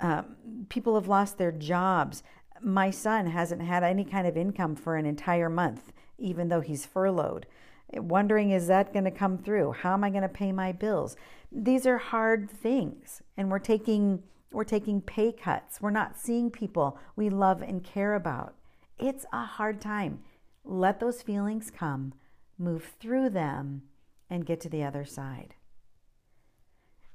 Um, 0.00 0.36
people 0.68 0.96
have 0.96 1.06
lost 1.06 1.38
their 1.38 1.52
jobs. 1.52 2.24
My 2.60 2.90
son 2.90 3.26
hasn't 3.26 3.62
had 3.62 3.84
any 3.84 4.04
kind 4.04 4.26
of 4.26 4.36
income 4.36 4.74
for 4.74 4.96
an 4.96 5.06
entire 5.06 5.48
month, 5.48 5.92
even 6.18 6.48
though 6.48 6.60
he's 6.60 6.84
furloughed. 6.84 7.46
Wondering, 7.94 8.50
is 8.50 8.66
that 8.66 8.92
going 8.92 9.04
to 9.04 9.10
come 9.10 9.38
through? 9.38 9.72
How 9.72 9.92
am 9.92 10.02
I 10.02 10.10
going 10.10 10.22
to 10.22 10.28
pay 10.28 10.50
my 10.50 10.72
bills? 10.72 11.16
These 11.52 11.86
are 11.86 11.98
hard 11.98 12.50
things, 12.50 13.22
and 13.36 13.50
we're 13.50 13.58
taking 13.58 14.22
we're 14.50 14.64
taking 14.64 15.00
pay 15.00 15.32
cuts. 15.32 15.80
We're 15.80 15.90
not 15.90 16.18
seeing 16.18 16.50
people 16.50 16.98
we 17.16 17.30
love 17.30 17.62
and 17.62 17.82
care 17.82 18.14
about. 18.14 18.54
It's 18.98 19.24
a 19.32 19.44
hard 19.44 19.80
time. 19.80 20.20
Let 20.64 21.00
those 21.00 21.22
feelings 21.22 21.70
come, 21.70 22.12
move 22.58 22.92
through 23.00 23.30
them, 23.30 23.82
and 24.32 24.46
get 24.46 24.60
to 24.60 24.68
the 24.70 24.82
other 24.82 25.04
side. 25.04 25.54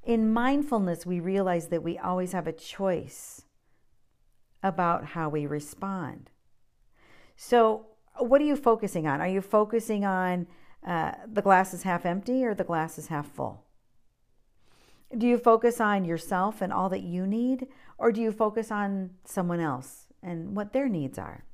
In 0.03 0.31
mindfulness, 0.31 1.03
we 1.03 1.19
realize 1.19 1.69
that 1.69 1.81
we 1.81 1.97
always 1.97 2.31
have 2.31 2.45
a 2.45 2.53
choice 2.53 3.41
about 4.61 5.03
how 5.03 5.27
we 5.27 5.47
respond. 5.47 6.29
So, 7.35 7.87
what 8.19 8.39
are 8.39 8.45
you 8.45 8.55
focusing 8.55 9.07
on? 9.07 9.19
Are 9.19 9.27
you 9.27 9.41
focusing 9.41 10.05
on 10.05 10.45
uh, 10.85 11.13
the 11.25 11.41
glass 11.41 11.73
is 11.73 11.83
half 11.83 12.05
empty 12.05 12.45
or 12.45 12.53
the 12.53 12.63
glass 12.63 12.99
is 12.99 13.07
half 13.07 13.27
full? 13.27 13.63
Do 15.17 15.25
you 15.25 15.39
focus 15.39 15.81
on 15.81 16.05
yourself 16.05 16.61
and 16.61 16.71
all 16.71 16.89
that 16.89 17.01
you 17.01 17.25
need, 17.25 17.67
or 17.97 18.11
do 18.11 18.21
you 18.21 18.31
focus 18.31 18.71
on 18.71 19.11
someone 19.25 19.59
else 19.59 20.05
and 20.21 20.55
what 20.55 20.71
their 20.71 20.87
needs 20.87 21.17
are? 21.17 21.45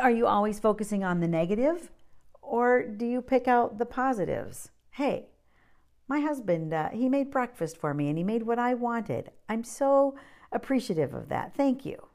Are 0.00 0.10
you 0.10 0.26
always 0.26 0.58
focusing 0.58 1.04
on 1.04 1.20
the 1.20 1.28
negative 1.28 1.90
or 2.46 2.82
do 2.82 3.06
you 3.06 3.22
pick 3.22 3.48
out 3.48 3.78
the 3.78 3.86
positives? 3.86 4.70
Hey, 4.90 5.28
my 6.06 6.20
husband, 6.20 6.72
uh, 6.72 6.90
he 6.90 7.08
made 7.08 7.30
breakfast 7.30 7.76
for 7.76 7.94
me 7.94 8.08
and 8.08 8.18
he 8.18 8.24
made 8.24 8.42
what 8.42 8.58
I 8.58 8.74
wanted. 8.74 9.30
I'm 9.48 9.64
so 9.64 10.16
appreciative 10.52 11.14
of 11.14 11.28
that. 11.28 11.54
Thank 11.54 11.84
you. 11.84 12.08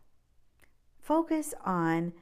Focus 0.99 1.53
on 1.65 2.13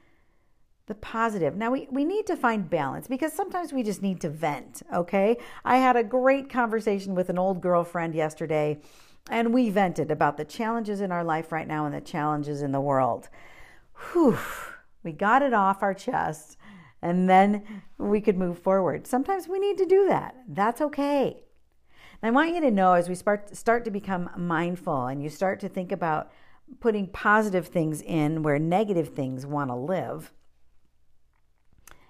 the 0.86 0.94
positive. 0.94 1.54
Now, 1.54 1.70
we, 1.70 1.86
we 1.90 2.04
need 2.04 2.26
to 2.26 2.36
find 2.36 2.68
balance 2.68 3.06
because 3.06 3.32
sometimes 3.32 3.72
we 3.72 3.82
just 3.82 4.02
need 4.02 4.20
to 4.22 4.30
vent, 4.30 4.82
okay? 4.92 5.36
I 5.64 5.76
had 5.76 5.96
a 5.96 6.02
great 6.02 6.48
conversation 6.48 7.14
with 7.14 7.28
an 7.28 7.38
old 7.38 7.60
girlfriend 7.60 8.14
yesterday, 8.14 8.80
and 9.30 9.52
we 9.52 9.68
vented 9.68 10.10
about 10.10 10.38
the 10.38 10.46
challenges 10.46 11.02
in 11.02 11.12
our 11.12 11.22
life 11.22 11.52
right 11.52 11.68
now 11.68 11.84
and 11.84 11.94
the 11.94 12.00
challenges 12.00 12.62
in 12.62 12.72
the 12.72 12.80
world. 12.80 13.28
Whew, 14.12 14.38
we 15.02 15.12
got 15.12 15.42
it 15.42 15.52
off 15.52 15.82
our 15.82 15.94
chest, 15.94 16.56
and 17.02 17.28
then 17.28 17.82
we 17.98 18.20
could 18.20 18.38
move 18.38 18.58
forward. 18.58 19.06
Sometimes 19.06 19.48
we 19.48 19.58
need 19.58 19.78
to 19.78 19.86
do 19.86 20.06
that. 20.08 20.34
That's 20.48 20.80
okay. 20.80 21.44
And 22.20 22.28
I 22.28 22.30
want 22.30 22.54
you 22.54 22.60
to 22.60 22.70
know 22.70 22.94
as 22.94 23.08
we 23.08 23.14
start, 23.14 23.56
start 23.56 23.84
to 23.84 23.90
become 23.90 24.30
mindful 24.36 25.06
and 25.06 25.22
you 25.22 25.28
start 25.28 25.60
to 25.60 25.68
think 25.68 25.92
about 25.92 26.30
putting 26.80 27.06
positive 27.06 27.68
things 27.68 28.02
in 28.02 28.42
where 28.42 28.58
negative 28.58 29.10
things 29.10 29.46
want 29.46 29.70
to 29.70 29.76
live 29.76 30.32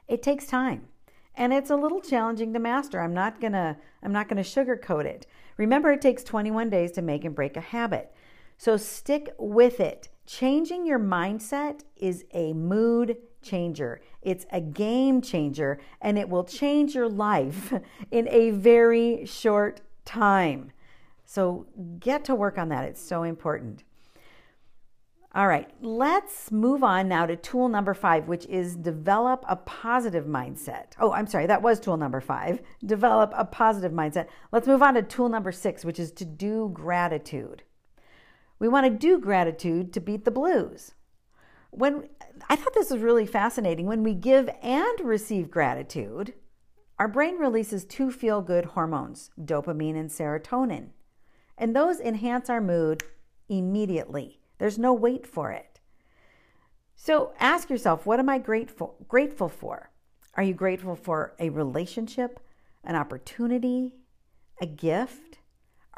it 0.09 0.23
takes 0.23 0.47
time. 0.47 0.89
And 1.35 1.53
it's 1.53 1.71
a 1.71 1.77
little 1.77 2.01
challenging 2.01 2.53
to 2.55 2.59
master. 2.59 3.01
I'm 3.01 3.15
not 3.15 3.41
going 3.41 3.53
to 3.53 3.77
I'm 4.03 4.13
not 4.13 4.29
going 4.29 4.43
to 4.43 4.49
sugarcoat 4.49 5.05
it. 5.05 5.27
Remember 5.57 5.93
it 5.93 6.01
takes 6.01 6.25
21 6.25 6.71
days 6.71 6.91
to 6.93 7.03
make 7.03 7.25
and 7.25 7.35
break 7.35 7.57
a 7.57 7.61
habit. 7.61 8.13
So 8.57 8.77
stick 8.77 9.35
with 9.39 9.79
it. 9.79 10.09
Changing 10.27 10.85
your 10.85 10.99
mindset 10.99 11.83
is 11.97 12.25
a 12.33 12.53
mood 12.55 13.19
changer. 13.43 14.01
It's 14.23 14.47
a 14.53 14.61
game 14.61 15.21
changer 15.21 15.79
and 16.01 16.19
it 16.19 16.29
will 16.29 16.45
change 16.45 16.95
your 16.95 17.09
life 17.09 17.73
in 18.11 18.29
a 18.29 18.51
very 18.51 19.25
short 19.27 19.81
time. 20.05 20.73
So 21.25 21.67
get 22.01 22.25
to 22.25 22.35
work 22.35 22.59
on 22.59 22.71
that. 22.71 22.85
It's 22.85 23.01
so 23.01 23.23
important. 23.23 23.85
All 25.35 25.47
right, 25.47 25.69
let's 25.83 26.51
move 26.51 26.83
on 26.83 27.07
now 27.07 27.27
to 27.27 27.37
tool 27.37 27.69
number 27.69 27.93
five, 27.93 28.29
which 28.29 28.47
is 28.47 28.75
develop 28.75 29.45
a 29.47 29.57
positive 29.57 30.25
mindset. 30.25 30.93
Oh, 30.99 31.13
I'm 31.13 31.27
sorry, 31.27 31.47
that 31.47 31.61
was 31.61 31.79
tool 31.79 31.99
number 31.99 32.23
five. 32.23 32.63
Develop 32.85 33.33
a 33.37 33.45
positive 33.45 33.93
mindset. 33.93 34.29
Let's 34.53 34.67
move 34.67 34.83
on 34.83 34.95
to 34.95 35.03
tool 35.03 35.29
number 35.29 35.53
six, 35.53 35.85
which 35.85 35.99
is 35.99 36.13
to 36.13 36.25
do 36.25 36.71
gratitude. 36.73 37.63
We 38.59 38.69
want 38.69 38.87
to 38.87 38.91
do 38.91 39.21
gratitude 39.21 39.93
to 39.93 40.01
beat 40.01 40.25
the 40.25 40.31
blues. 40.31 40.95
When 41.71 42.09
I 42.49 42.57
thought 42.57 42.75
this 42.75 42.91
was 42.91 43.01
really 43.01 43.27
fascinating, 43.27 43.87
when 43.87 44.03
we 44.03 44.15
give 44.15 44.49
and 44.63 45.01
receive 45.01 45.51
gratitude, 45.51 46.35
our 46.99 47.09
brain 47.09 47.37
releases 47.37 47.85
two 47.85 48.11
feel 48.11 48.41
good 48.43 48.65
hormones, 48.65 49.31
dopamine 49.41 49.97
and 49.97 50.11
serotonin. 50.11 50.89
And 51.57 51.75
those 51.75 52.01
enhance 52.01 52.49
our 52.49 52.61
mood 52.61 53.05
immediately. 53.49 54.41
There's 54.59 54.79
no 54.79 54.93
wait 54.93 55.27
for 55.27 55.53
it. 55.53 55.81
So 56.97 57.33
ask 57.39 57.71
yourself, 57.71 58.07
what 58.07 58.19
am 58.19 58.29
I 58.29 58.39
grateful 58.39 58.97
grateful 59.07 59.49
for? 59.49 59.91
Are 60.35 60.43
you 60.43 60.55
grateful 60.55 60.97
for 60.97 61.35
a 61.39 61.51
relationship, 61.51 62.41
an 62.83 62.97
opportunity, 62.97 63.95
a 64.61 64.67
gift? 64.67 65.28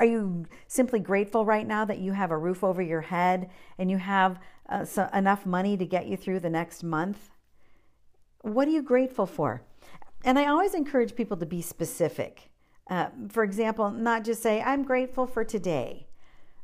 Are 0.00 0.06
you 0.06 0.46
simply 0.66 0.98
grateful 0.98 1.44
right 1.44 1.68
now 1.68 1.84
that 1.84 1.98
you 1.98 2.12
have 2.12 2.30
a 2.30 2.38
roof 2.38 2.64
over 2.64 2.80
your 2.80 3.02
head 3.02 3.50
and 3.76 3.90
you 3.90 3.98
have 3.98 4.40
uh, 4.70 4.86
so 4.86 5.06
enough 5.12 5.44
money 5.44 5.76
to 5.76 5.84
get 5.84 6.06
you 6.06 6.16
through 6.16 6.40
the 6.40 6.48
next 6.48 6.82
month? 6.82 7.28
What 8.40 8.66
are 8.66 8.70
you 8.70 8.82
grateful 8.82 9.26
for? 9.26 9.62
And 10.24 10.38
I 10.38 10.46
always 10.46 10.72
encourage 10.72 11.14
people 11.14 11.36
to 11.36 11.44
be 11.44 11.60
specific. 11.60 12.48
Uh, 12.88 13.08
for 13.28 13.44
example, 13.44 13.90
not 13.90 14.24
just 14.24 14.42
say, 14.42 14.62
I'm 14.62 14.84
grateful 14.84 15.26
for 15.26 15.44
today. 15.44 16.06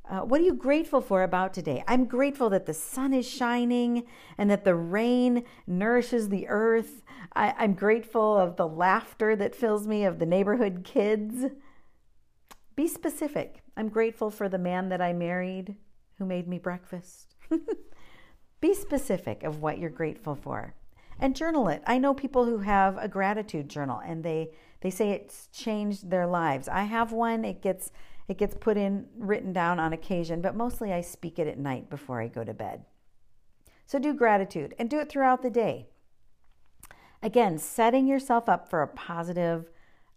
Uh, 0.08 0.20
what 0.20 0.40
are 0.40 0.44
you 0.44 0.54
grateful 0.54 1.02
for 1.02 1.22
about 1.22 1.52
today? 1.52 1.84
I'm 1.86 2.06
grateful 2.06 2.48
that 2.50 2.64
the 2.64 2.72
sun 2.72 3.12
is 3.12 3.28
shining 3.28 4.04
and 4.38 4.48
that 4.48 4.64
the 4.64 4.74
rain 4.74 5.44
nourishes 5.66 6.30
the 6.30 6.48
earth. 6.48 7.02
I, 7.34 7.54
I'm 7.58 7.74
grateful 7.74 8.38
of 8.38 8.56
the 8.56 8.66
laughter 8.66 9.36
that 9.36 9.54
fills 9.54 9.86
me 9.86 10.04
of 10.04 10.20
the 10.20 10.26
neighborhood 10.26 10.84
kids. 10.84 11.44
Be 12.76 12.86
specific. 12.86 13.62
I'm 13.76 13.88
grateful 13.88 14.30
for 14.30 14.48
the 14.48 14.58
man 14.58 14.90
that 14.90 15.00
I 15.00 15.12
married 15.12 15.76
who 16.18 16.26
made 16.26 16.46
me 16.46 16.58
breakfast. 16.58 17.34
Be 18.60 18.74
specific 18.74 19.42
of 19.42 19.60
what 19.60 19.78
you're 19.78 19.90
grateful 19.90 20.34
for 20.34 20.74
and 21.18 21.34
journal 21.34 21.68
it. 21.68 21.82
I 21.86 21.98
know 21.98 22.14
people 22.14 22.44
who 22.44 22.58
have 22.58 22.98
a 22.98 23.08
gratitude 23.08 23.68
journal 23.68 24.00
and 24.04 24.22
they 24.22 24.50
they 24.82 24.90
say 24.90 25.10
it's 25.10 25.48
changed 25.48 26.10
their 26.10 26.26
lives. 26.26 26.68
I 26.68 26.82
have 26.84 27.12
one. 27.12 27.44
It 27.44 27.62
gets 27.62 27.90
it 28.28 28.38
gets 28.38 28.54
put 28.54 28.76
in, 28.76 29.06
written 29.16 29.52
down 29.52 29.78
on 29.78 29.92
occasion, 29.92 30.40
but 30.40 30.56
mostly 30.56 30.92
I 30.92 31.00
speak 31.00 31.38
it 31.38 31.46
at 31.46 31.58
night 31.58 31.88
before 31.88 32.20
I 32.20 32.28
go 32.28 32.44
to 32.44 32.52
bed. 32.52 32.84
So 33.86 33.98
do 33.98 34.12
gratitude 34.12 34.74
and 34.78 34.90
do 34.90 34.98
it 34.98 35.08
throughout 35.08 35.42
the 35.42 35.50
day. 35.50 35.86
Again, 37.22 37.58
setting 37.58 38.06
yourself 38.06 38.48
up 38.48 38.68
for 38.68 38.82
a 38.82 38.88
positive, 38.88 39.70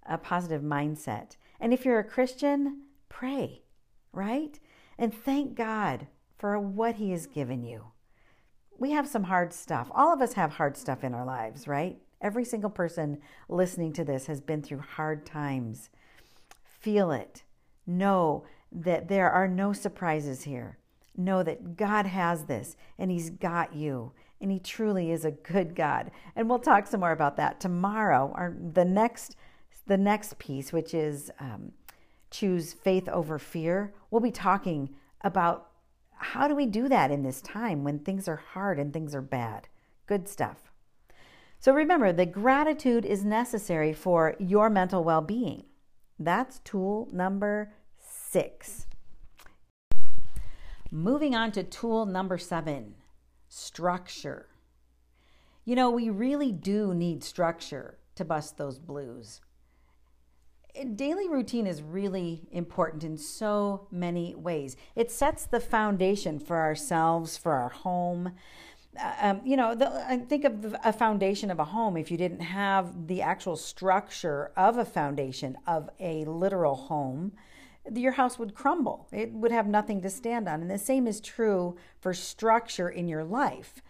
a 0.08 0.17
positive 0.17 0.62
mindset. 0.63 1.36
And 1.60 1.74
if 1.74 1.86
you're 1.86 2.00
a 2.00 2.04
Christian, 2.04 2.84
pray, 3.10 3.63
right? 4.12 4.60
And 4.98 5.13
thank 5.13 5.56
God 5.56 6.08
for 6.38 6.60
what 6.60 6.95
He 6.95 7.12
has 7.12 7.26
given 7.26 7.63
you. 7.63 7.86
We 8.78 8.91
have 8.91 9.08
some 9.08 9.24
hard 9.24 9.54
stuff. 9.54 9.91
All 9.93 10.13
of 10.13 10.22
us 10.22 10.34
have 10.34 10.54
hard 10.54 10.78
stuff 10.78 11.04
in 11.04 11.13
our 11.13 11.26
lives, 11.26 11.67
right? 11.67 11.98
Every 12.22 12.45
single 12.45 12.69
person 12.69 13.19
listening 13.48 13.93
to 13.93 14.06
this 14.06 14.28
has 14.28 14.41
been 14.41 14.62
through 14.62 14.80
hard 14.80 15.26
times. 15.26 15.89
Feel 16.80 17.12
it. 17.12 17.43
Know 17.86 18.45
that 18.72 19.08
there 19.08 19.30
are 19.30 19.48
no 19.48 19.74
surprises 19.74 20.43
here. 20.43 20.78
Know 21.15 21.43
that 21.43 21.76
God 21.76 22.06
has 22.06 22.45
this 22.45 22.78
and 22.98 23.12
He's 23.12 23.30
got 23.30 23.76
you. 23.76 24.13
And 24.41 24.52
He 24.52 24.60
truly 24.60 25.12
is 25.12 25.26
a 25.26 25.32
good 25.32 25.76
God. 25.76 26.12
And 26.36 26.50
we'll 26.50 26.60
talk 26.60 26.88
some 26.88 27.02
more 27.02 27.12
about 27.12 27.36
that 27.38 27.60
tomorrow. 27.60 28.34
or 28.36 28.56
the 28.74 28.86
next, 28.86 29.36
the 29.89 29.97
next 29.97 30.38
piece, 30.38 30.71
which 30.71 30.93
is 30.93 31.32
um, 31.39 31.73
choose 32.32 32.73
faith 32.73 33.10
over 33.10 33.39
fear. 33.39 33.93
We'll 34.10 34.21
be 34.21 34.32
talking 34.32 34.95
about 35.21 35.71
how 36.13 36.47
do 36.47 36.56
we 36.56 36.67
do 36.67 36.88
that 36.88 37.12
in 37.12 37.23
this 37.23 37.41
time 37.41 37.84
when 37.84 37.99
things 37.99 38.28
are 38.28 38.38
hard 38.38 38.80
and 38.80 38.93
things 38.93 39.15
are 39.15 39.21
bad. 39.21 39.67
Good 40.06 40.30
stuff. 40.30 40.71
So 41.60 41.73
remember, 41.73 42.13
the 42.13 42.28
gratitude 42.28 43.04
is 43.04 43.25
necessary 43.25 43.91
for 43.91 44.36
your 44.38 44.69
mental 44.69 45.04
well 45.04 45.21
being. 45.21 45.63
That's 46.19 46.60
tool 46.60 47.10
number 47.12 47.73
six. 47.97 48.86
Moving 50.91 51.36
on 51.36 51.52
to 51.54 51.63
tool 51.63 52.06
number 52.06 52.38
seven 52.38 52.95
structure. 53.47 54.47
You 55.65 55.75
know, 55.75 55.89
we 55.89 56.10
really 56.10 56.52
do 56.52 56.93
need 56.93 57.23
structure 57.23 57.97
to 58.15 58.25
bust 58.25 58.58
those 58.58 58.78
blues. 58.78 59.41
Daily 60.95 61.27
routine 61.27 61.67
is 61.67 61.82
really 61.82 62.47
important 62.51 63.03
in 63.03 63.17
so 63.17 63.88
many 63.91 64.36
ways. 64.36 64.77
It 64.95 65.12
sets 65.12 65.45
the 65.45 65.60
foundation 65.60 66.39
for 66.39 66.58
ourselves, 66.58 67.38
for 67.38 67.53
our 67.53 67.69
home. 67.69 68.34
Uh, 68.99 69.13
um, 69.21 69.41
you 69.43 69.58
know, 69.58 69.75
the, 69.75 69.91
I 70.08 70.17
think 70.17 70.45
of 70.45 70.75
a 70.84 70.93
foundation 70.93 71.51
of 71.51 71.60
a 71.60 71.65
home. 71.65 71.97
If 71.97 72.12
you 72.12 72.17
didn't 72.17 72.41
have 72.41 73.08
the 73.08 73.21
actual 73.21 73.55
structure 73.55 74.51
of 74.55 74.77
a 74.77 74.86
foundation 74.86 75.58
of 75.65 75.89
a 75.99 76.23
literal 76.25 76.75
home, 76.75 77.34
your 77.93 78.13
house 78.13 78.38
would 78.38 78.53
crumble. 78.53 79.08
It 79.12 79.34
would 79.34 79.51
have 79.51 79.67
nothing 79.67 80.01
to 80.01 80.10
stand 80.10 80.47
on. 80.47 80.62
And 80.62 80.69
the 80.69 80.77
same 80.77 81.08
is 81.08 81.19
true 81.19 81.77
for 81.99 82.13
structure 82.13 82.89
in 82.89 83.08
your 83.08 83.23
life. 83.23 83.82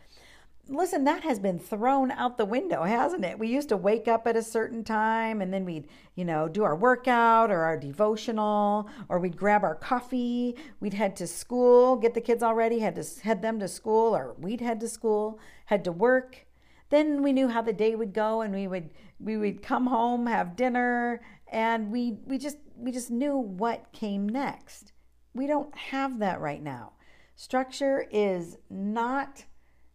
Listen, 0.71 1.03
that 1.05 1.23
has 1.23 1.39
been 1.39 1.58
thrown 1.58 2.12
out 2.12 2.38
the 2.38 2.45
window, 2.45 2.84
hasn't 2.84 3.25
it? 3.25 3.39
We 3.39 3.47
used 3.47 3.69
to 3.69 3.77
wake 3.77 4.08
up 4.08 4.27
at 4.27 4.36
a 4.36 4.43
certain 4.43 4.84
time 4.84 5.41
and 5.41 5.51
then 5.51 5.65
we'd, 5.65 5.88
you 6.13 6.23
know, 6.23 6.47
do 6.47 6.63
our 6.63 6.75
workout 6.75 7.49
or 7.49 7.62
our 7.62 7.75
devotional 7.75 8.88
or 9.10 9.17
we'd 9.17 9.36
grab 9.36 9.63
our 9.63 9.73
coffee, 9.73 10.55
we'd 10.79 10.93
head 10.93 11.15
to 11.15 11.25
school, 11.25 11.95
get 11.95 12.13
the 12.13 12.21
kids 12.21 12.43
all 12.43 12.53
ready, 12.53 12.79
had 12.79 12.93
to 12.95 13.21
head 13.21 13.41
them 13.41 13.60
to 13.60 13.67
school 13.67 14.15
or 14.15 14.36
we'd 14.38 14.62
head 14.62 14.79
to 14.82 14.88
school, 14.88 15.39
head 15.65 15.84
to 15.86 15.91
work. 15.91 16.45
Then 16.89 17.23
we 17.23 17.34
knew 17.34 17.47
how 17.47 17.63
the 17.63 17.73
day 17.73 17.95
would 17.95 18.13
go 18.13 18.41
and 18.41 18.53
we 18.53 18.67
would 18.67 18.91
we 19.19 19.38
would 19.38 19.63
come 19.63 19.88
home, 19.88 20.27
have 20.27 20.55
dinner, 20.55 21.21
and 21.51 21.91
we 21.91 22.17
we 22.27 22.38
just 22.38 22.58
we 22.75 22.91
just 22.91 23.10
knew 23.10 23.36
what 23.36 23.91
came 23.91 24.29
next. 24.29 24.91
We 25.34 25.47
don't 25.47 25.75
have 25.75 26.19
that 26.19 26.39
right 26.39 26.62
now. 26.62 26.93
Structure 27.36 28.05
is 28.12 28.58
not 28.69 29.45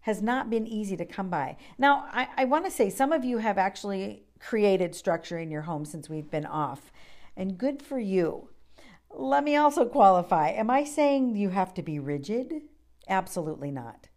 has 0.04 0.20
not 0.20 0.50
been 0.50 0.66
easy 0.66 0.98
to 0.98 1.04
come 1.06 1.30
by. 1.30 1.56
Now, 1.78 2.04
I, 2.12 2.28
I 2.36 2.44
want 2.44 2.66
to 2.66 2.70
say 2.70 2.90
some 2.90 3.10
of 3.10 3.24
you 3.24 3.38
have 3.38 3.56
actually 3.56 4.24
created 4.38 4.94
structure 4.94 5.38
in 5.38 5.50
your 5.50 5.62
home 5.62 5.86
since 5.86 6.10
we've 6.10 6.30
been 6.30 6.44
off, 6.44 6.92
and 7.34 7.56
good 7.56 7.80
for 7.80 7.98
you. 7.98 8.50
Let 9.10 9.44
me 9.44 9.56
also 9.56 9.86
qualify. 9.86 10.50
Am 10.50 10.68
I 10.68 10.84
saying 10.84 11.36
you 11.36 11.48
have 11.48 11.72
to 11.74 11.82
be 11.82 11.98
rigid? 11.98 12.52
Absolutely 13.08 13.70
not. 13.70 14.08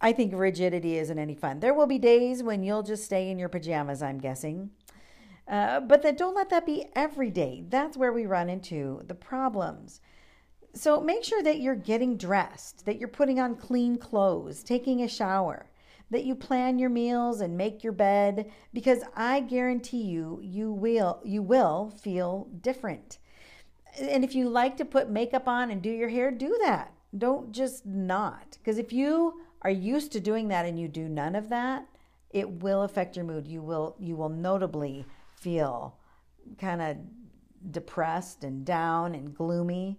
I 0.00 0.12
think 0.12 0.32
rigidity 0.36 0.96
isn't 0.98 1.18
any 1.18 1.34
fun. 1.34 1.58
There 1.58 1.74
will 1.74 1.88
be 1.88 1.98
days 1.98 2.44
when 2.44 2.62
you'll 2.62 2.84
just 2.84 3.04
stay 3.04 3.28
in 3.28 3.40
your 3.40 3.48
pajamas, 3.48 4.00
I'm 4.00 4.18
guessing. 4.18 4.70
Uh, 5.48 5.80
but 5.80 6.02
then 6.02 6.14
don't 6.14 6.36
let 6.36 6.50
that 6.50 6.64
be 6.64 6.86
every 6.94 7.30
day. 7.30 7.64
That's 7.68 7.96
where 7.96 8.12
we 8.12 8.24
run 8.24 8.48
into 8.48 9.02
the 9.04 9.16
problems. 9.16 10.00
So 10.78 11.00
make 11.00 11.24
sure 11.24 11.42
that 11.42 11.60
you're 11.60 11.74
getting 11.74 12.16
dressed, 12.16 12.86
that 12.86 13.00
you're 13.00 13.08
putting 13.08 13.40
on 13.40 13.56
clean 13.56 13.98
clothes, 13.98 14.62
taking 14.62 15.02
a 15.02 15.08
shower, 15.08 15.66
that 16.10 16.24
you 16.24 16.36
plan 16.36 16.78
your 16.78 16.88
meals 16.88 17.40
and 17.40 17.56
make 17.56 17.82
your 17.82 17.92
bed 17.92 18.48
because 18.72 19.02
I 19.16 19.40
guarantee 19.40 20.04
you 20.04 20.38
you 20.40 20.72
will 20.72 21.20
you 21.24 21.42
will 21.42 21.90
feel 21.90 22.48
different. 22.60 23.18
And 24.00 24.22
if 24.22 24.36
you 24.36 24.48
like 24.48 24.76
to 24.76 24.84
put 24.84 25.10
makeup 25.10 25.48
on 25.48 25.72
and 25.72 25.82
do 25.82 25.90
your 25.90 26.10
hair, 26.10 26.30
do 26.30 26.56
that. 26.62 26.92
Don't 27.16 27.50
just 27.50 27.84
not. 27.84 28.56
Because 28.60 28.78
if 28.78 28.92
you 28.92 29.40
are 29.62 29.70
used 29.70 30.12
to 30.12 30.20
doing 30.20 30.46
that 30.48 30.64
and 30.64 30.78
you 30.78 30.86
do 30.86 31.08
none 31.08 31.34
of 31.34 31.48
that, 31.48 31.88
it 32.30 32.48
will 32.48 32.82
affect 32.82 33.16
your 33.16 33.24
mood. 33.24 33.48
You 33.48 33.62
will 33.62 33.96
you 33.98 34.14
will 34.14 34.28
notably 34.28 35.06
feel 35.34 35.96
kind 36.56 36.80
of 36.80 36.98
depressed 37.72 38.44
and 38.44 38.64
down 38.64 39.16
and 39.16 39.34
gloomy. 39.34 39.98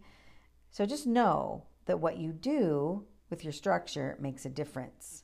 So 0.72 0.86
just 0.86 1.08
know 1.08 1.64
that 1.86 2.00
what 2.00 2.18
you 2.18 2.32
do 2.32 3.06
with 3.30 3.44
your 3.44 3.54
structure 3.54 4.18
makes 4.20 4.46
a 4.46 4.50
difference. 4.50 5.24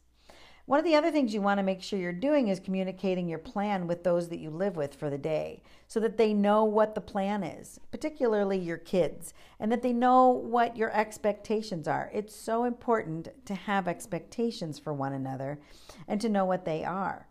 One 0.67 0.79
of 0.79 0.85
the 0.85 0.95
other 0.95 1.11
things 1.11 1.31
you 1.31 1.43
want 1.43 1.59
to 1.59 1.63
make 1.63 1.83
sure 1.83 1.99
you're 1.99 2.11
doing 2.11 2.47
is 2.47 2.59
communicating 2.59 3.29
your 3.29 3.37
plan 3.37 3.85
with 3.85 4.03
those 4.03 4.29
that 4.29 4.39
you 4.39 4.49
live 4.49 4.75
with 4.75 4.95
for 4.95 5.11
the 5.11 5.17
day 5.17 5.61
so 5.87 5.99
that 5.99 6.17
they 6.17 6.33
know 6.33 6.63
what 6.63 6.95
the 6.95 7.01
plan 7.01 7.43
is, 7.43 7.79
particularly 7.91 8.57
your 8.57 8.77
kids, 8.77 9.31
and 9.59 9.71
that 9.71 9.83
they 9.83 9.93
know 9.93 10.27
what 10.27 10.75
your 10.75 10.91
expectations 10.91 11.87
are. 11.87 12.09
It's 12.11 12.35
so 12.35 12.63
important 12.63 13.29
to 13.45 13.53
have 13.53 13.87
expectations 13.87 14.79
for 14.79 14.91
one 14.91 15.13
another 15.13 15.59
and 16.07 16.19
to 16.21 16.29
know 16.29 16.45
what 16.45 16.65
they 16.65 16.83
are. 16.83 17.27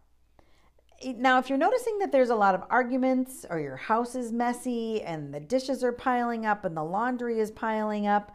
Now, 1.04 1.38
if 1.38 1.48
you're 1.48 1.58
noticing 1.58 1.98
that 1.98 2.12
there's 2.12 2.30
a 2.30 2.36
lot 2.36 2.54
of 2.54 2.62
arguments 2.70 3.44
or 3.48 3.60
your 3.60 3.76
house 3.76 4.14
is 4.14 4.32
messy 4.32 5.02
and 5.02 5.34
the 5.34 5.40
dishes 5.40 5.84
are 5.84 5.92
piling 5.92 6.46
up 6.46 6.64
and 6.64 6.76
the 6.76 6.82
laundry 6.82 7.40
is 7.40 7.50
piling 7.50 8.06
up, 8.06 8.34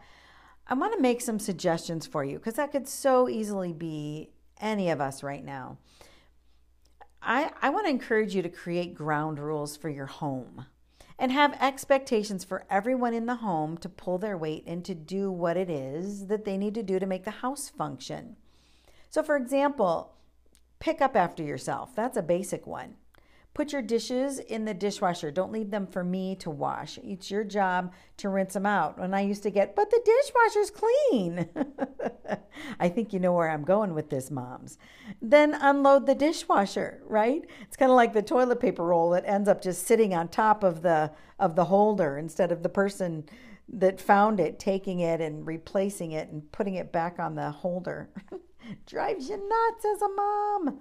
I 0.66 0.74
want 0.74 0.94
to 0.94 1.00
make 1.00 1.20
some 1.20 1.40
suggestions 1.40 2.06
for 2.06 2.24
you 2.24 2.38
because 2.38 2.54
that 2.54 2.70
could 2.70 2.86
so 2.86 3.28
easily 3.28 3.72
be 3.72 4.30
any 4.60 4.90
of 4.90 5.00
us 5.00 5.22
right 5.22 5.44
now. 5.44 5.78
I, 7.22 7.50
I 7.60 7.70
want 7.70 7.86
to 7.86 7.90
encourage 7.90 8.34
you 8.34 8.42
to 8.42 8.48
create 8.48 8.94
ground 8.94 9.38
rules 9.38 9.76
for 9.76 9.88
your 9.88 10.06
home 10.06 10.66
and 11.18 11.32
have 11.32 11.60
expectations 11.60 12.44
for 12.44 12.64
everyone 12.70 13.12
in 13.12 13.26
the 13.26 13.36
home 13.36 13.76
to 13.78 13.88
pull 13.88 14.16
their 14.16 14.38
weight 14.38 14.64
and 14.66 14.84
to 14.84 14.94
do 14.94 15.30
what 15.30 15.56
it 15.56 15.68
is 15.68 16.28
that 16.28 16.44
they 16.44 16.56
need 16.56 16.74
to 16.74 16.82
do 16.82 16.98
to 16.98 17.06
make 17.06 17.24
the 17.24 17.30
house 17.30 17.68
function. 17.68 18.36
So, 19.10 19.22
for 19.22 19.36
example, 19.36 20.14
pick 20.80 21.00
up 21.00 21.14
after 21.14 21.42
yourself. 21.42 21.94
That's 21.94 22.16
a 22.16 22.22
basic 22.22 22.66
one. 22.66 22.96
Put 23.52 23.72
your 23.72 23.82
dishes 23.82 24.38
in 24.38 24.64
the 24.64 24.74
dishwasher. 24.74 25.32
Don't 25.32 25.50
leave 25.50 25.70
them 25.70 25.86
for 25.86 26.04
me 26.04 26.36
to 26.36 26.50
wash. 26.50 26.98
It's 27.02 27.32
your 27.32 27.42
job 27.42 27.92
to 28.18 28.28
rinse 28.28 28.54
them 28.54 28.64
out. 28.64 28.98
And 28.98 29.14
I 29.14 29.20
used 29.22 29.42
to 29.42 29.50
get, 29.50 29.74
but 29.74 29.90
the 29.90 30.00
dishwasher's 30.04 30.70
clean. 30.70 31.48
I 32.80 32.88
think 32.88 33.12
you 33.12 33.18
know 33.18 33.32
where 33.32 33.50
I'm 33.50 33.64
going 33.64 33.92
with 33.92 34.08
this, 34.08 34.30
moms. 34.30 34.78
Then 35.20 35.54
unload 35.54 36.06
the 36.06 36.14
dishwasher, 36.14 37.02
right? 37.04 37.44
It's 37.62 37.76
kind 37.76 37.90
of 37.90 37.96
like 37.96 38.12
the 38.12 38.22
toilet 38.22 38.60
paper 38.60 38.84
roll 38.84 39.10
that 39.10 39.26
ends 39.26 39.48
up 39.48 39.60
just 39.60 39.84
sitting 39.84 40.14
on 40.14 40.28
top 40.28 40.62
of 40.62 40.82
the 40.82 41.10
of 41.38 41.56
the 41.56 41.64
holder 41.64 42.18
instead 42.18 42.52
of 42.52 42.62
the 42.62 42.68
person 42.68 43.24
that 43.68 44.00
found 44.00 44.38
it 44.38 44.58
taking 44.58 45.00
it 45.00 45.20
and 45.20 45.46
replacing 45.46 46.12
it 46.12 46.28
and 46.28 46.50
putting 46.52 46.74
it 46.74 46.92
back 46.92 47.18
on 47.18 47.34
the 47.34 47.50
holder. 47.50 48.10
Drives 48.86 49.28
you 49.28 49.36
nuts 49.36 49.84
as 49.84 50.02
a 50.02 50.08
mom. 50.08 50.80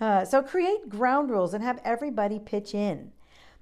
Uh, 0.00 0.24
so 0.24 0.42
create 0.42 0.88
ground 0.88 1.30
rules 1.30 1.54
and 1.54 1.62
have 1.62 1.80
everybody 1.84 2.38
pitch 2.38 2.74
in. 2.74 3.12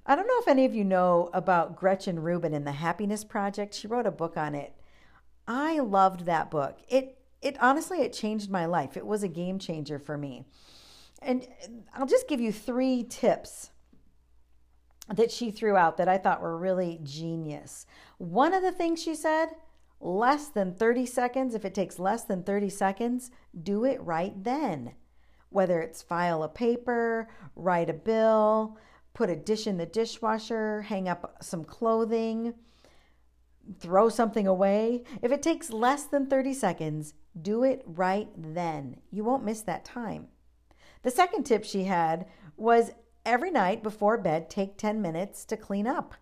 I 0.05 0.15
don't 0.15 0.27
know 0.27 0.39
if 0.39 0.47
any 0.47 0.65
of 0.65 0.73
you 0.73 0.83
know 0.83 1.29
about 1.33 1.75
Gretchen 1.75 2.21
Rubin 2.21 2.53
and 2.53 2.65
the 2.65 2.71
Happiness 2.71 3.23
Project. 3.23 3.75
She 3.75 3.87
wrote 3.87 4.07
a 4.07 4.11
book 4.11 4.35
on 4.35 4.55
it. 4.55 4.73
I 5.47 5.79
loved 5.79 6.25
that 6.25 6.49
book. 6.49 6.79
It 6.87 7.17
it 7.41 7.61
honestly 7.61 8.01
it 8.01 8.13
changed 8.13 8.49
my 8.49 8.65
life. 8.65 8.97
It 8.97 9.05
was 9.05 9.23
a 9.23 9.27
game 9.27 9.59
changer 9.59 9.99
for 9.99 10.17
me. 10.17 10.45
And 11.21 11.47
I'll 11.93 12.07
just 12.07 12.27
give 12.27 12.41
you 12.41 12.51
3 12.51 13.03
tips 13.03 13.69
that 15.13 15.31
she 15.31 15.51
threw 15.51 15.75
out 15.75 15.97
that 15.97 16.07
I 16.07 16.17
thought 16.17 16.41
were 16.41 16.57
really 16.57 16.99
genius. 17.03 17.85
One 18.17 18.53
of 18.53 18.63
the 18.63 18.71
things 18.71 19.01
she 19.01 19.13
said, 19.13 19.49
less 20.01 20.47
than 20.49 20.73
30 20.73 21.05
seconds, 21.05 21.55
if 21.55 21.65
it 21.65 21.73
takes 21.73 21.99
less 21.99 22.23
than 22.23 22.43
30 22.43 22.69
seconds, 22.69 23.31
do 23.63 23.85
it 23.85 24.01
right 24.01 24.43
then 24.43 24.93
whether 25.51 25.81
it's 25.81 26.01
file 26.01 26.43
a 26.43 26.49
paper, 26.49 27.27
write 27.55 27.89
a 27.89 27.93
bill, 27.93 28.77
put 29.13 29.29
a 29.29 29.35
dish 29.35 29.67
in 29.67 29.77
the 29.77 29.85
dishwasher, 29.85 30.81
hang 30.81 31.07
up 31.07 31.35
some 31.43 31.63
clothing, 31.63 32.53
throw 33.77 34.07
something 34.09 34.47
away. 34.47 35.03
If 35.21 35.31
it 35.31 35.43
takes 35.43 35.69
less 35.69 36.05
than 36.05 36.27
30 36.27 36.53
seconds, 36.53 37.13
do 37.39 37.63
it 37.63 37.83
right 37.85 38.29
then. 38.35 39.01
You 39.11 39.25
won't 39.25 39.43
miss 39.43 39.61
that 39.63 39.85
time. 39.85 40.29
The 41.03 41.11
second 41.11 41.43
tip 41.43 41.65
she 41.65 41.83
had 41.83 42.27
was 42.55 42.91
every 43.25 43.51
night 43.51 43.83
before 43.83 44.17
bed, 44.17 44.49
take 44.49 44.77
10 44.77 45.01
minutes 45.01 45.43
to 45.45 45.57
clean 45.57 45.85
up. 45.85 46.15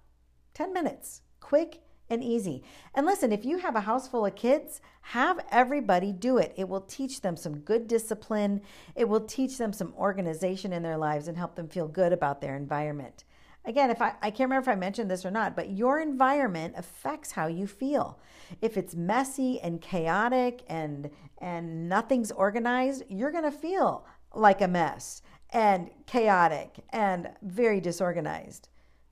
10 0.55 0.73
minutes, 0.73 1.21
quick 1.39 1.83
and 2.09 2.23
easy. 2.23 2.63
And 2.93 3.05
listen, 3.05 3.31
if 3.31 3.45
you 3.45 3.59
have 3.59 3.75
a 3.75 3.81
house 3.81 4.07
full 4.07 4.25
of 4.25 4.35
kids, 4.35 4.81
have 5.01 5.39
everybody 5.51 6.11
do 6.11 6.37
it. 6.37 6.53
It 6.57 6.67
will 6.67 6.81
teach 6.81 7.21
them 7.21 7.35
some 7.37 7.59
good 7.59 7.87
discipline, 7.87 8.61
it 8.95 9.07
will 9.07 9.21
teach 9.21 9.57
them 9.57 9.73
some 9.73 9.93
organization 9.97 10.73
in 10.73 10.83
their 10.83 10.97
lives 10.97 11.27
and 11.27 11.37
help 11.37 11.55
them 11.55 11.67
feel 11.67 11.87
good 11.87 12.13
about 12.13 12.41
their 12.41 12.55
environment. 12.55 13.23
Again, 13.65 13.89
if 13.89 14.01
I, 14.01 14.13
I 14.21 14.31
can't 14.31 14.49
remember 14.49 14.71
if 14.71 14.75
I 14.75 14.79
mentioned 14.79 15.11
this 15.11 15.25
or 15.25 15.31
not, 15.31 15.55
but 15.55 15.69
your 15.69 15.99
environment 15.99 16.75
affects 16.77 17.31
how 17.31 17.47
you 17.47 17.67
feel. 17.67 18.19
If 18.61 18.77
it's 18.77 18.95
messy 18.95 19.59
and 19.59 19.81
chaotic 19.81 20.63
and 20.67 21.09
and 21.39 21.87
nothing's 21.87 22.31
organized, 22.31 23.03
you're 23.09 23.31
gonna 23.31 23.51
feel 23.51 24.05
like 24.33 24.61
a 24.61 24.67
mess 24.67 25.21
and 25.51 25.89
chaotic 26.05 26.77
and 26.89 27.29
very 27.41 27.79
disorganized. 27.79 28.69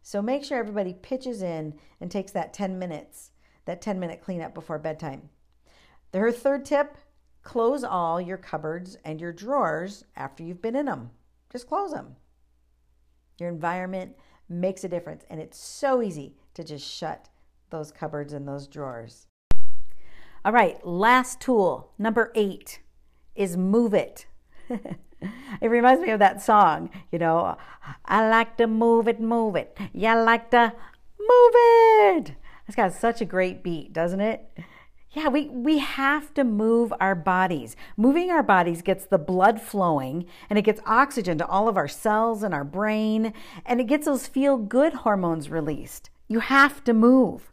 So 0.08 0.22
make 0.22 0.46
sure 0.46 0.58
everybody 0.58 0.94
pitches 0.94 1.42
in 1.42 1.74
and 2.00 2.10
takes 2.10 2.32
that 2.32 2.54
10 2.54 2.80
minutes, 2.80 3.32
that 3.66 3.82
10 3.82 4.00
minute 4.00 4.22
cleanup 4.22 4.54
before 4.54 4.80
bedtime. 4.80 5.28
Her 6.14 6.32
third 6.32 6.64
tip 6.64 6.98
close 7.44 7.84
all 7.84 8.22
your 8.22 8.38
cupboards 8.38 8.96
and 9.04 9.20
your 9.20 9.34
drawers 9.34 10.06
after 10.16 10.44
you've 10.44 10.62
been 10.62 10.78
in 10.78 10.86
them. 10.86 11.10
Just 11.52 11.68
close 11.68 11.92
them. 11.92 12.16
Your 13.38 13.50
environment 13.50 14.16
makes 14.48 14.86
a 14.86 14.88
difference, 14.88 15.26
and 15.30 15.42
it's 15.42 15.60
so 15.60 16.02
easy 16.02 16.38
to 16.54 16.64
just 16.64 16.90
shut 16.90 17.28
those 17.70 17.92
cupboards 17.92 18.32
and 18.32 18.48
those 18.48 18.66
drawers. 18.66 19.28
All 20.46 20.54
right, 20.54 20.88
last 20.88 21.42
tool, 21.42 21.92
number 21.98 22.32
eight, 22.34 22.80
is 23.36 23.58
move 23.58 23.94
it. 23.94 24.26
it 25.62 25.70
reminds 25.70 26.02
me 26.02 26.12
of 26.12 26.20
that 26.20 26.42
song, 26.42 26.90
you 27.12 27.20
know, 27.20 27.58
I 28.06 28.28
like 28.30 28.58
to 28.58 28.68
move 28.68 29.08
it, 29.08 29.20
move 29.20 29.56
it. 29.56 29.78
Yeah, 29.94 30.16
I 30.16 30.22
like 30.22 30.52
to 30.52 30.74
move 31.20 31.52
it. 31.56 32.36
It's 32.68 32.76
got 32.76 32.94
such 32.94 33.22
a 33.22 33.26
great 33.26 33.64
beat, 33.64 33.94
doesn't 33.94 34.20
it? 34.20 34.48
Yeah, 35.12 35.30
we, 35.30 35.46
we 35.46 35.80
have 35.80 36.34
to 36.36 36.44
move 36.44 36.94
our 37.00 37.16
bodies. 37.16 37.76
Moving 37.96 38.30
our 38.30 38.44
bodies 38.44 38.82
gets 38.82 39.06
the 39.06 39.18
blood 39.18 39.62
flowing 39.62 40.26
and 40.50 40.60
it 40.60 40.64
gets 40.64 40.82
oxygen 40.86 41.38
to 41.40 41.48
all 41.48 41.68
of 41.68 41.78
our 41.78 41.88
cells 41.88 42.44
and 42.44 42.54
our 42.54 42.66
brain 42.66 43.34
and 43.66 43.80
it 43.80 43.88
gets 43.88 44.06
those 44.06 44.28
feel 44.28 44.58
good 44.58 44.94
hormones 44.94 45.50
released. 45.50 46.10
You 46.28 46.42
have 46.42 46.84
to 46.84 46.94
move. 46.94 47.52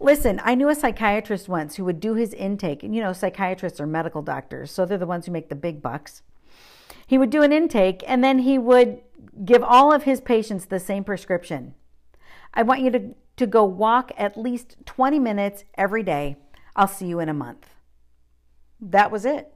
Listen, 0.00 0.40
I 0.44 0.54
knew 0.54 0.68
a 0.68 0.74
psychiatrist 0.74 1.48
once 1.48 1.76
who 1.76 1.84
would 1.84 2.00
do 2.00 2.14
his 2.14 2.32
intake, 2.34 2.82
and 2.82 2.94
you 2.94 3.02
know, 3.02 3.12
psychiatrists 3.12 3.80
are 3.80 3.86
medical 3.86 4.22
doctors, 4.22 4.70
so 4.70 4.84
they're 4.84 4.98
the 4.98 5.06
ones 5.06 5.26
who 5.26 5.32
make 5.32 5.48
the 5.50 5.54
big 5.54 5.82
bucks. 5.82 6.22
He 7.06 7.18
would 7.18 7.30
do 7.30 7.42
an 7.42 7.52
intake 7.52 8.02
and 8.06 8.22
then 8.22 8.40
he 8.40 8.58
would 8.58 9.00
give 9.44 9.62
all 9.62 9.92
of 9.92 10.04
his 10.04 10.20
patients 10.20 10.66
the 10.66 10.80
same 10.80 11.04
prescription. 11.04 11.74
I 12.54 12.62
want 12.62 12.80
you 12.80 12.90
to, 12.90 13.14
to 13.36 13.46
go 13.46 13.64
walk 13.64 14.12
at 14.16 14.36
least 14.36 14.76
20 14.86 15.18
minutes 15.18 15.64
every 15.76 16.02
day. 16.02 16.36
I'll 16.74 16.88
see 16.88 17.06
you 17.06 17.20
in 17.20 17.28
a 17.28 17.34
month. 17.34 17.74
That 18.80 19.10
was 19.10 19.24
it. 19.24 19.52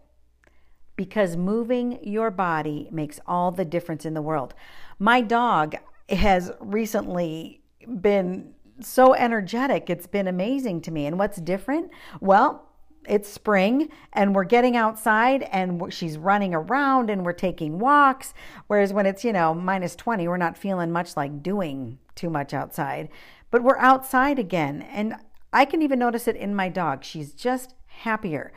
Because 0.96 1.36
moving 1.36 1.98
your 2.02 2.30
body 2.30 2.88
makes 2.92 3.18
all 3.26 3.50
the 3.50 3.64
difference 3.64 4.04
in 4.04 4.14
the 4.14 4.22
world. 4.22 4.54
My 4.98 5.20
dog 5.20 5.76
has 6.08 6.52
recently 6.60 7.62
been 8.00 8.54
so 8.80 9.14
energetic. 9.14 9.88
It's 9.88 10.06
been 10.06 10.28
amazing 10.28 10.82
to 10.82 10.90
me. 10.90 11.06
And 11.06 11.18
what's 11.18 11.38
different? 11.38 11.90
Well, 12.20 12.71
it's 13.06 13.28
spring 13.28 13.88
and 14.12 14.34
we're 14.34 14.44
getting 14.44 14.76
outside 14.76 15.42
and 15.44 15.92
she's 15.92 16.16
running 16.16 16.54
around 16.54 17.10
and 17.10 17.24
we're 17.24 17.32
taking 17.32 17.78
walks. 17.78 18.34
Whereas 18.66 18.92
when 18.92 19.06
it's, 19.06 19.24
you 19.24 19.32
know, 19.32 19.54
minus 19.54 19.96
20, 19.96 20.28
we're 20.28 20.36
not 20.36 20.56
feeling 20.56 20.90
much 20.90 21.16
like 21.16 21.42
doing 21.42 21.98
too 22.14 22.30
much 22.30 22.54
outside. 22.54 23.08
But 23.50 23.62
we're 23.62 23.78
outside 23.78 24.38
again. 24.38 24.82
And 24.82 25.16
I 25.52 25.64
can 25.64 25.82
even 25.82 25.98
notice 25.98 26.28
it 26.28 26.36
in 26.36 26.54
my 26.54 26.68
dog. 26.68 27.04
She's 27.04 27.32
just 27.32 27.74
happier. 27.86 28.52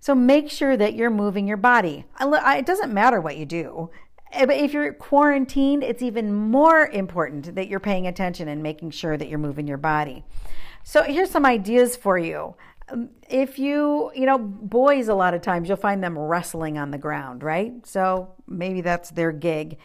So 0.00 0.14
make 0.14 0.50
sure 0.50 0.76
that 0.76 0.94
you're 0.94 1.10
moving 1.10 1.48
your 1.48 1.56
body. 1.56 2.04
It 2.20 2.66
doesn't 2.66 2.92
matter 2.92 3.20
what 3.20 3.38
you 3.38 3.46
do. 3.46 3.90
Eh, 4.32 4.44
but 4.44 4.56
if 4.56 4.72
you're 4.72 4.92
quarantined, 4.92 5.82
it's 5.82 6.02
even 6.02 6.34
more 6.34 6.88
important 6.88 7.54
that 7.54 7.68
you're 7.68 7.80
paying 7.80 8.06
attention 8.06 8.48
and 8.48 8.62
making 8.62 8.90
sure 8.90 9.16
that 9.16 9.28
you're 9.28 9.38
moving 9.38 9.66
your 9.66 9.78
body. 9.78 10.24
So 10.82 11.02
here's 11.04 11.30
some 11.30 11.46
ideas 11.46 11.96
for 11.96 12.18
you. 12.18 12.54
If 13.28 13.58
you, 13.58 14.10
you 14.14 14.26
know, 14.26 14.38
boys, 14.38 15.08
a 15.08 15.14
lot 15.14 15.34
of 15.34 15.40
times 15.40 15.68
you'll 15.68 15.76
find 15.78 16.02
them 16.02 16.18
wrestling 16.18 16.76
on 16.78 16.90
the 16.90 16.98
ground, 16.98 17.42
right? 17.42 17.72
So 17.86 18.34
maybe 18.46 18.80
that's 18.80 19.10
their 19.10 19.32
gig. 19.32 19.78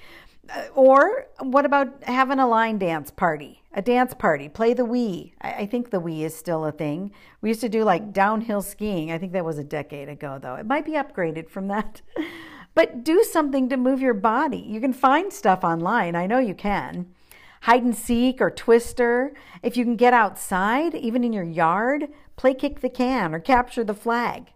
Uh, 0.53 0.63
or 0.73 1.27
what 1.39 1.65
about 1.65 2.03
having 2.03 2.39
a 2.39 2.47
line 2.47 2.77
dance 2.77 3.11
party, 3.11 3.63
a 3.73 3.81
dance 3.81 4.13
party? 4.13 4.49
Play 4.49 4.73
the 4.73 4.85
Wii. 4.85 5.33
I, 5.41 5.65
think 5.65 5.91
the 5.91 6.01
Wii 6.01 6.21
is 6.21 6.35
still 6.35 6.65
a 6.65 6.71
thing. 6.71 7.11
We 7.41 7.49
used 7.49 7.61
to 7.61 7.69
do 7.69 7.83
like 7.83 8.11
downhill 8.11 8.61
skiing. 8.61 9.11
I 9.11 9.17
think 9.17 9.31
that 9.33 9.45
was 9.45 9.59
a 9.59 9.63
decade 9.63 10.09
ago, 10.09 10.39
though. 10.41 10.55
It 10.55 10.65
might 10.65 10.85
be 10.85 10.93
upgraded 10.93 11.49
from 11.49 11.67
that. 11.67 12.01
but 12.73 13.03
do 13.03 13.23
something 13.23 13.69
to 13.69 13.77
move 13.77 14.01
your 14.01 14.13
body. 14.13 14.65
You 14.67 14.81
can 14.81 14.93
find 14.93 15.31
stuff 15.31 15.63
online. 15.63 16.15
I 16.15 16.25
know 16.25 16.39
you 16.39 16.55
can 16.55 17.13
hide 17.61 17.83
and 17.83 17.95
seek 17.95 18.41
or 18.41 18.49
twister. 18.49 19.33
If 19.61 19.77
you 19.77 19.83
can 19.83 19.95
get 19.95 20.13
outside, 20.13 20.95
even 20.95 21.23
in 21.23 21.33
your 21.33 21.43
yard, 21.43 22.07
play 22.35 22.53
kick 22.53 22.81
the 22.81 22.89
can 22.89 23.33
or 23.33 23.39
capture 23.39 23.83
the 23.83 23.93
flag. 23.93 24.53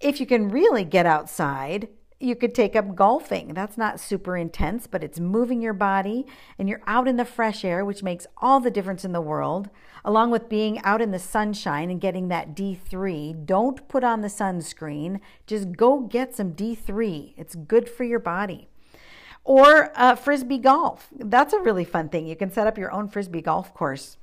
If 0.00 0.20
you 0.20 0.26
can 0.26 0.50
really 0.50 0.84
get 0.84 1.06
outside, 1.06 1.88
you 2.18 2.34
could 2.34 2.54
take 2.54 2.74
up 2.74 2.94
golfing. 2.94 3.52
That's 3.54 3.76
not 3.76 4.00
super 4.00 4.36
intense, 4.36 4.86
but 4.86 5.04
it's 5.04 5.20
moving 5.20 5.60
your 5.60 5.74
body 5.74 6.26
and 6.58 6.68
you're 6.68 6.82
out 6.86 7.08
in 7.08 7.16
the 7.16 7.24
fresh 7.24 7.64
air, 7.64 7.84
which 7.84 8.02
makes 8.02 8.26
all 8.38 8.60
the 8.60 8.70
difference 8.70 9.04
in 9.04 9.12
the 9.12 9.20
world, 9.20 9.68
along 10.04 10.30
with 10.30 10.48
being 10.48 10.80
out 10.82 11.02
in 11.02 11.10
the 11.10 11.18
sunshine 11.18 11.90
and 11.90 12.00
getting 12.00 12.28
that 12.28 12.54
D3. 12.54 13.44
Don't 13.44 13.86
put 13.88 14.02
on 14.02 14.22
the 14.22 14.28
sunscreen, 14.28 15.20
just 15.46 15.72
go 15.72 16.00
get 16.00 16.34
some 16.34 16.52
D3. 16.52 17.34
It's 17.36 17.54
good 17.54 17.88
for 17.88 18.04
your 18.04 18.20
body 18.20 18.68
or 19.46 19.92
uh, 19.94 20.16
frisbee 20.16 20.58
golf. 20.58 21.08
That's 21.16 21.54
a 21.54 21.60
really 21.60 21.84
fun 21.84 22.08
thing. 22.08 22.26
You 22.26 22.36
can 22.36 22.50
set 22.50 22.66
up 22.66 22.76
your 22.76 22.90
own 22.90 23.08
frisbee 23.08 23.40
golf 23.40 23.72
course 23.72 24.18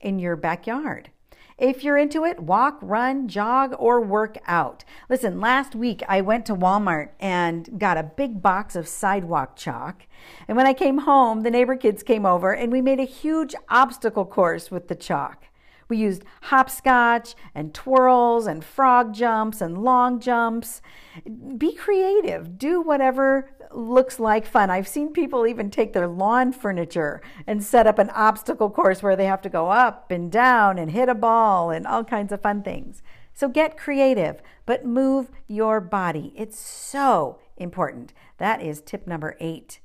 in 0.00 0.20
your 0.20 0.36
backyard. 0.36 1.10
If 1.58 1.82
you're 1.82 1.98
into 1.98 2.24
it, 2.24 2.38
walk, 2.38 2.78
run, 2.80 3.26
jog, 3.26 3.74
or 3.80 4.00
work 4.00 4.38
out. 4.46 4.84
Listen, 5.10 5.40
last 5.40 5.74
week 5.74 6.04
I 6.08 6.20
went 6.20 6.46
to 6.46 6.54
Walmart 6.54 7.08
and 7.18 7.80
got 7.80 7.98
a 7.98 8.04
big 8.04 8.40
box 8.40 8.76
of 8.76 8.86
sidewalk 8.86 9.56
chalk. 9.56 10.06
And 10.46 10.56
when 10.56 10.66
I 10.66 10.72
came 10.72 10.98
home, 10.98 11.42
the 11.42 11.50
neighbor 11.50 11.74
kids 11.74 12.04
came 12.04 12.24
over 12.24 12.54
and 12.54 12.70
we 12.70 12.80
made 12.80 13.00
a 13.00 13.04
huge 13.04 13.56
obstacle 13.68 14.24
course 14.24 14.70
with 14.70 14.86
the 14.86 14.94
chalk. 14.94 15.47
We 15.88 15.96
used 15.96 16.24
hopscotch 16.42 17.34
and 17.54 17.74
twirls 17.74 18.46
and 18.46 18.64
frog 18.64 19.14
jumps 19.14 19.60
and 19.60 19.78
long 19.78 20.20
jumps. 20.20 20.82
Be 21.56 21.74
creative. 21.74 22.58
Do 22.58 22.80
whatever 22.80 23.50
looks 23.72 24.18
like 24.18 24.46
fun. 24.46 24.70
I've 24.70 24.88
seen 24.88 25.12
people 25.12 25.46
even 25.46 25.70
take 25.70 25.92
their 25.92 26.06
lawn 26.06 26.52
furniture 26.52 27.20
and 27.46 27.62
set 27.62 27.86
up 27.86 27.98
an 27.98 28.10
obstacle 28.10 28.70
course 28.70 29.02
where 29.02 29.16
they 29.16 29.26
have 29.26 29.42
to 29.42 29.48
go 29.48 29.70
up 29.70 30.10
and 30.10 30.30
down 30.30 30.78
and 30.78 30.90
hit 30.90 31.08
a 31.08 31.14
ball 31.14 31.70
and 31.70 31.86
all 31.86 32.04
kinds 32.04 32.32
of 32.32 32.42
fun 32.42 32.62
things. 32.62 33.02
So 33.34 33.48
get 33.48 33.78
creative, 33.78 34.42
but 34.66 34.84
move 34.84 35.30
your 35.46 35.80
body. 35.80 36.32
It's 36.36 36.58
so 36.58 37.38
important. 37.56 38.12
That 38.38 38.60
is 38.62 38.80
tip 38.80 39.06
number 39.06 39.36
eight. 39.38 39.80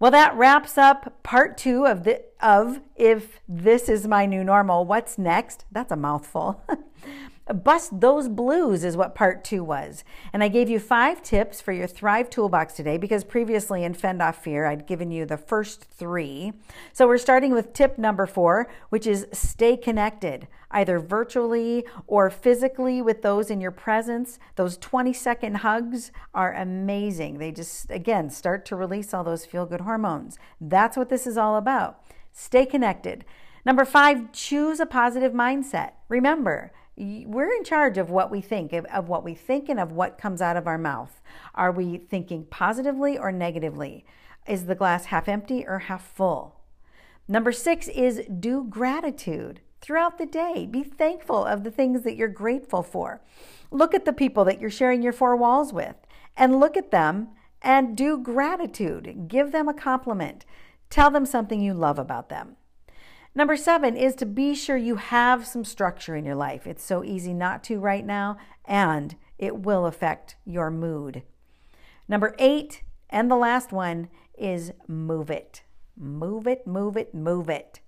Well, 0.00 0.10
that 0.12 0.36
wraps 0.36 0.78
up 0.78 1.22
part 1.22 1.58
two 1.58 1.84
of 1.86 2.04
the 2.04 2.22
of 2.40 2.80
if 2.94 3.40
this 3.48 3.88
is 3.88 4.06
my 4.06 4.26
new 4.26 4.44
normal. 4.44 4.84
What's 4.84 5.18
next? 5.18 5.64
That's 5.72 5.90
a 5.90 5.96
mouthful. 5.96 6.62
Bust 7.54 8.00
those 8.00 8.28
blues 8.28 8.84
is 8.84 8.96
what 8.96 9.14
part 9.14 9.42
two 9.42 9.64
was. 9.64 10.04
And 10.32 10.42
I 10.42 10.48
gave 10.48 10.68
you 10.68 10.78
five 10.78 11.22
tips 11.22 11.60
for 11.60 11.72
your 11.72 11.86
Thrive 11.86 12.28
Toolbox 12.28 12.74
today 12.74 12.98
because 12.98 13.24
previously 13.24 13.84
in 13.84 13.94
Fend 13.94 14.20
Off 14.20 14.42
Fear, 14.42 14.66
I'd 14.66 14.86
given 14.86 15.10
you 15.10 15.24
the 15.24 15.38
first 15.38 15.84
three. 15.84 16.52
So 16.92 17.06
we're 17.06 17.16
starting 17.16 17.54
with 17.54 17.72
tip 17.72 17.96
number 17.96 18.26
four, 18.26 18.68
which 18.90 19.06
is 19.06 19.26
stay 19.32 19.78
connected, 19.78 20.46
either 20.70 20.98
virtually 20.98 21.86
or 22.06 22.28
physically 22.28 23.00
with 23.00 23.22
those 23.22 23.50
in 23.50 23.62
your 23.62 23.70
presence. 23.70 24.38
Those 24.56 24.76
20 24.76 25.14
second 25.14 25.56
hugs 25.58 26.12
are 26.34 26.52
amazing. 26.52 27.38
They 27.38 27.50
just, 27.50 27.90
again, 27.90 28.28
start 28.28 28.66
to 28.66 28.76
release 28.76 29.14
all 29.14 29.24
those 29.24 29.46
feel 29.46 29.64
good 29.64 29.80
hormones. 29.80 30.38
That's 30.60 30.98
what 30.98 31.08
this 31.08 31.26
is 31.26 31.38
all 31.38 31.56
about. 31.56 32.00
Stay 32.30 32.66
connected. 32.66 33.24
Number 33.64 33.84
five, 33.84 34.32
choose 34.32 34.80
a 34.80 34.86
positive 34.86 35.32
mindset. 35.32 35.92
Remember, 36.08 36.72
we're 36.98 37.52
in 37.52 37.64
charge 37.64 37.96
of 37.96 38.10
what 38.10 38.30
we 38.30 38.40
think, 38.40 38.72
of, 38.72 38.84
of, 38.86 39.08
what 39.08 39.24
we 39.24 39.34
think, 39.34 39.68
and 39.68 39.78
of 39.78 39.92
what 39.92 40.18
comes 40.18 40.42
out 40.42 40.56
of 40.56 40.66
our 40.66 40.78
mouth. 40.78 41.20
Are 41.54 41.70
we 41.70 41.98
thinking 41.98 42.44
positively 42.44 43.16
or 43.16 43.30
negatively? 43.30 44.04
Is 44.46 44.66
the 44.66 44.74
glass 44.74 45.06
half 45.06 45.28
empty 45.28 45.64
or 45.66 45.78
half 45.78 46.04
full? 46.04 46.60
Number 47.28 47.52
six 47.52 47.88
is 47.88 48.22
do 48.40 48.64
gratitude 48.64 49.60
throughout 49.80 50.18
the 50.18 50.26
day. 50.26 50.66
Be 50.68 50.82
thankful 50.82 51.44
of 51.44 51.62
the 51.62 51.70
things 51.70 52.02
that 52.02 52.16
you're 52.16 52.28
grateful 52.28 52.82
for. 52.82 53.20
Look 53.70 53.94
at 53.94 54.04
the 54.04 54.12
people 54.12 54.44
that 54.46 54.60
you're 54.60 54.70
sharing 54.70 55.02
your 55.02 55.12
four 55.12 55.36
walls 55.36 55.72
with 55.72 55.96
and 56.36 56.58
look 56.58 56.76
at 56.76 56.90
them 56.90 57.28
and 57.62 57.96
do 57.96 58.18
gratitude. 58.18 59.28
Give 59.28 59.52
them 59.52 59.68
a 59.68 59.74
compliment. 59.74 60.44
Tell 60.90 61.10
them 61.10 61.26
something 61.26 61.60
you 61.60 61.74
love 61.74 61.98
about 61.98 62.28
them. 62.28 62.56
Number 63.34 63.56
seven 63.56 63.96
is 63.96 64.14
to 64.16 64.26
be 64.26 64.54
sure 64.54 64.76
you 64.76 64.96
have 64.96 65.46
some 65.46 65.64
structure 65.64 66.16
in 66.16 66.24
your 66.24 66.34
life. 66.34 66.66
It's 66.66 66.84
so 66.84 67.04
easy 67.04 67.32
not 67.32 67.62
to 67.64 67.78
right 67.78 68.04
now, 68.04 68.36
and 68.64 69.16
it 69.38 69.58
will 69.58 69.86
affect 69.86 70.36
your 70.44 70.70
mood. 70.70 71.22
Number 72.08 72.34
eight, 72.38 72.82
and 73.10 73.30
the 73.30 73.36
last 73.36 73.70
one, 73.72 74.08
is 74.36 74.72
move 74.86 75.30
it. 75.30 75.62
Move 75.96 76.46
it, 76.46 76.66
move 76.66 76.96
it, 76.96 77.14
move 77.14 77.48
it. 77.48 77.80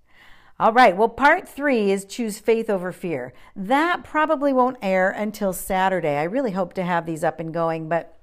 All 0.59 0.73
right, 0.73 0.95
well, 0.95 1.09
part 1.09 1.49
three 1.49 1.91
is 1.91 2.05
choose 2.05 2.39
faith 2.39 2.69
over 2.69 2.93
fear. 2.93 3.33
That 3.57 4.05
probably 4.05 4.53
won't 4.53 4.77
air 4.83 5.11
until 5.11 5.55
Saturday. 5.55 6.19
I 6.19 6.25
really 6.25 6.51
hope 6.51 6.75
to 6.75 6.83
have 6.83 7.07
these 7.07 7.25
up 7.25 7.41
and 7.41 7.55
going, 7.55 7.89
but 7.89 8.19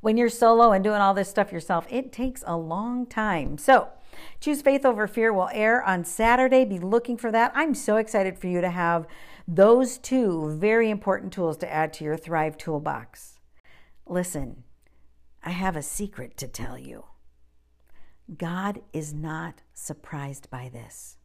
when 0.00 0.16
you're 0.16 0.28
solo 0.28 0.72
and 0.72 0.82
doing 0.82 1.00
all 1.00 1.14
this 1.14 1.28
stuff 1.28 1.52
yourself, 1.52 1.86
it 1.90 2.12
takes 2.12 2.42
a 2.46 2.56
long 2.56 3.06
time. 3.06 3.56
So, 3.56 3.88
Choose 4.40 4.62
Faith 4.62 4.84
Over 4.84 5.06
Fear 5.06 5.32
will 5.32 5.50
air 5.52 5.82
on 5.82 6.04
Saturday. 6.04 6.64
Be 6.64 6.78
looking 6.78 7.16
for 7.16 7.32
that. 7.32 7.52
I'm 7.54 7.74
so 7.74 7.96
excited 7.96 8.38
for 8.38 8.46
you 8.46 8.60
to 8.60 8.70
have 8.70 9.06
those 9.48 9.98
two 9.98 10.56
very 10.58 10.90
important 10.90 11.32
tools 11.32 11.56
to 11.58 11.72
add 11.72 11.92
to 11.94 12.04
your 12.04 12.16
Thrive 12.16 12.56
toolbox. 12.56 13.38
Listen, 14.06 14.64
I 15.42 15.50
have 15.50 15.76
a 15.76 15.82
secret 15.82 16.36
to 16.38 16.48
tell 16.48 16.78
you. 16.78 17.04
God 18.36 18.80
is 18.92 19.14
not 19.14 19.62
surprised 19.72 20.50
by 20.50 20.68
this. 20.72 21.16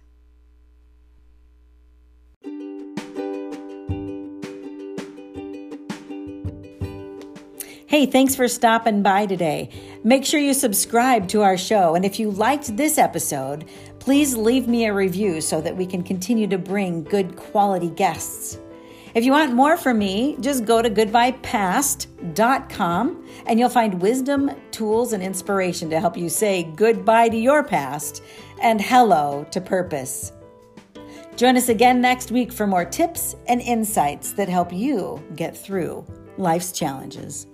Hey, 7.86 8.06
thanks 8.06 8.34
for 8.34 8.48
stopping 8.48 9.04
by 9.04 9.26
today. 9.26 9.70
Make 10.06 10.26
sure 10.26 10.40
you 10.40 10.54
subscribe 10.54 11.28
to 11.30 11.42
our 11.42 11.58
show. 11.58 11.96
And 11.96 12.06
if 12.06 12.18
you 12.18 12.32
liked 12.32 12.78
this 12.78 12.98
episode, 12.98 13.66
please 14.00 14.38
leave 14.38 14.70
me 14.70 14.86
a 14.86 14.94
review 14.94 15.42
so 15.42 15.60
that 15.60 15.76
we 15.76 15.86
can 15.86 16.02
continue 16.02 16.48
to 16.48 16.58
bring 16.58 17.04
good 17.04 17.36
quality 17.36 17.90
guests. 17.90 18.58
If 19.20 19.26
you 19.26 19.34
want 19.34 19.54
more 19.54 19.76
from 19.76 20.00
me, 20.00 20.38
just 20.40 20.64
go 20.64 20.82
to 20.82 20.90
goodbyepast.com 20.90 23.28
and 23.48 23.60
you'll 23.60 23.68
find 23.68 24.02
wisdom, 24.02 24.50
tools, 24.72 25.12
and 25.12 25.22
inspiration 25.22 25.90
to 25.90 26.00
help 26.00 26.16
you 26.16 26.30
say 26.30 26.72
goodbye 26.78 27.28
to 27.28 27.36
your 27.36 27.62
past 27.62 28.24
and 28.62 28.80
hello 28.80 29.46
to 29.52 29.60
purpose. 29.60 30.32
Join 31.36 31.58
us 31.58 31.68
again 31.68 32.00
next 32.00 32.32
week 32.32 32.54
for 32.54 32.66
more 32.66 32.86
tips 32.86 33.36
and 33.50 33.60
insights 33.60 34.32
that 34.32 34.48
help 34.48 34.72
you 34.72 35.22
get 35.36 35.58
through 35.58 36.06
life's 36.38 36.72
challenges. 36.72 37.46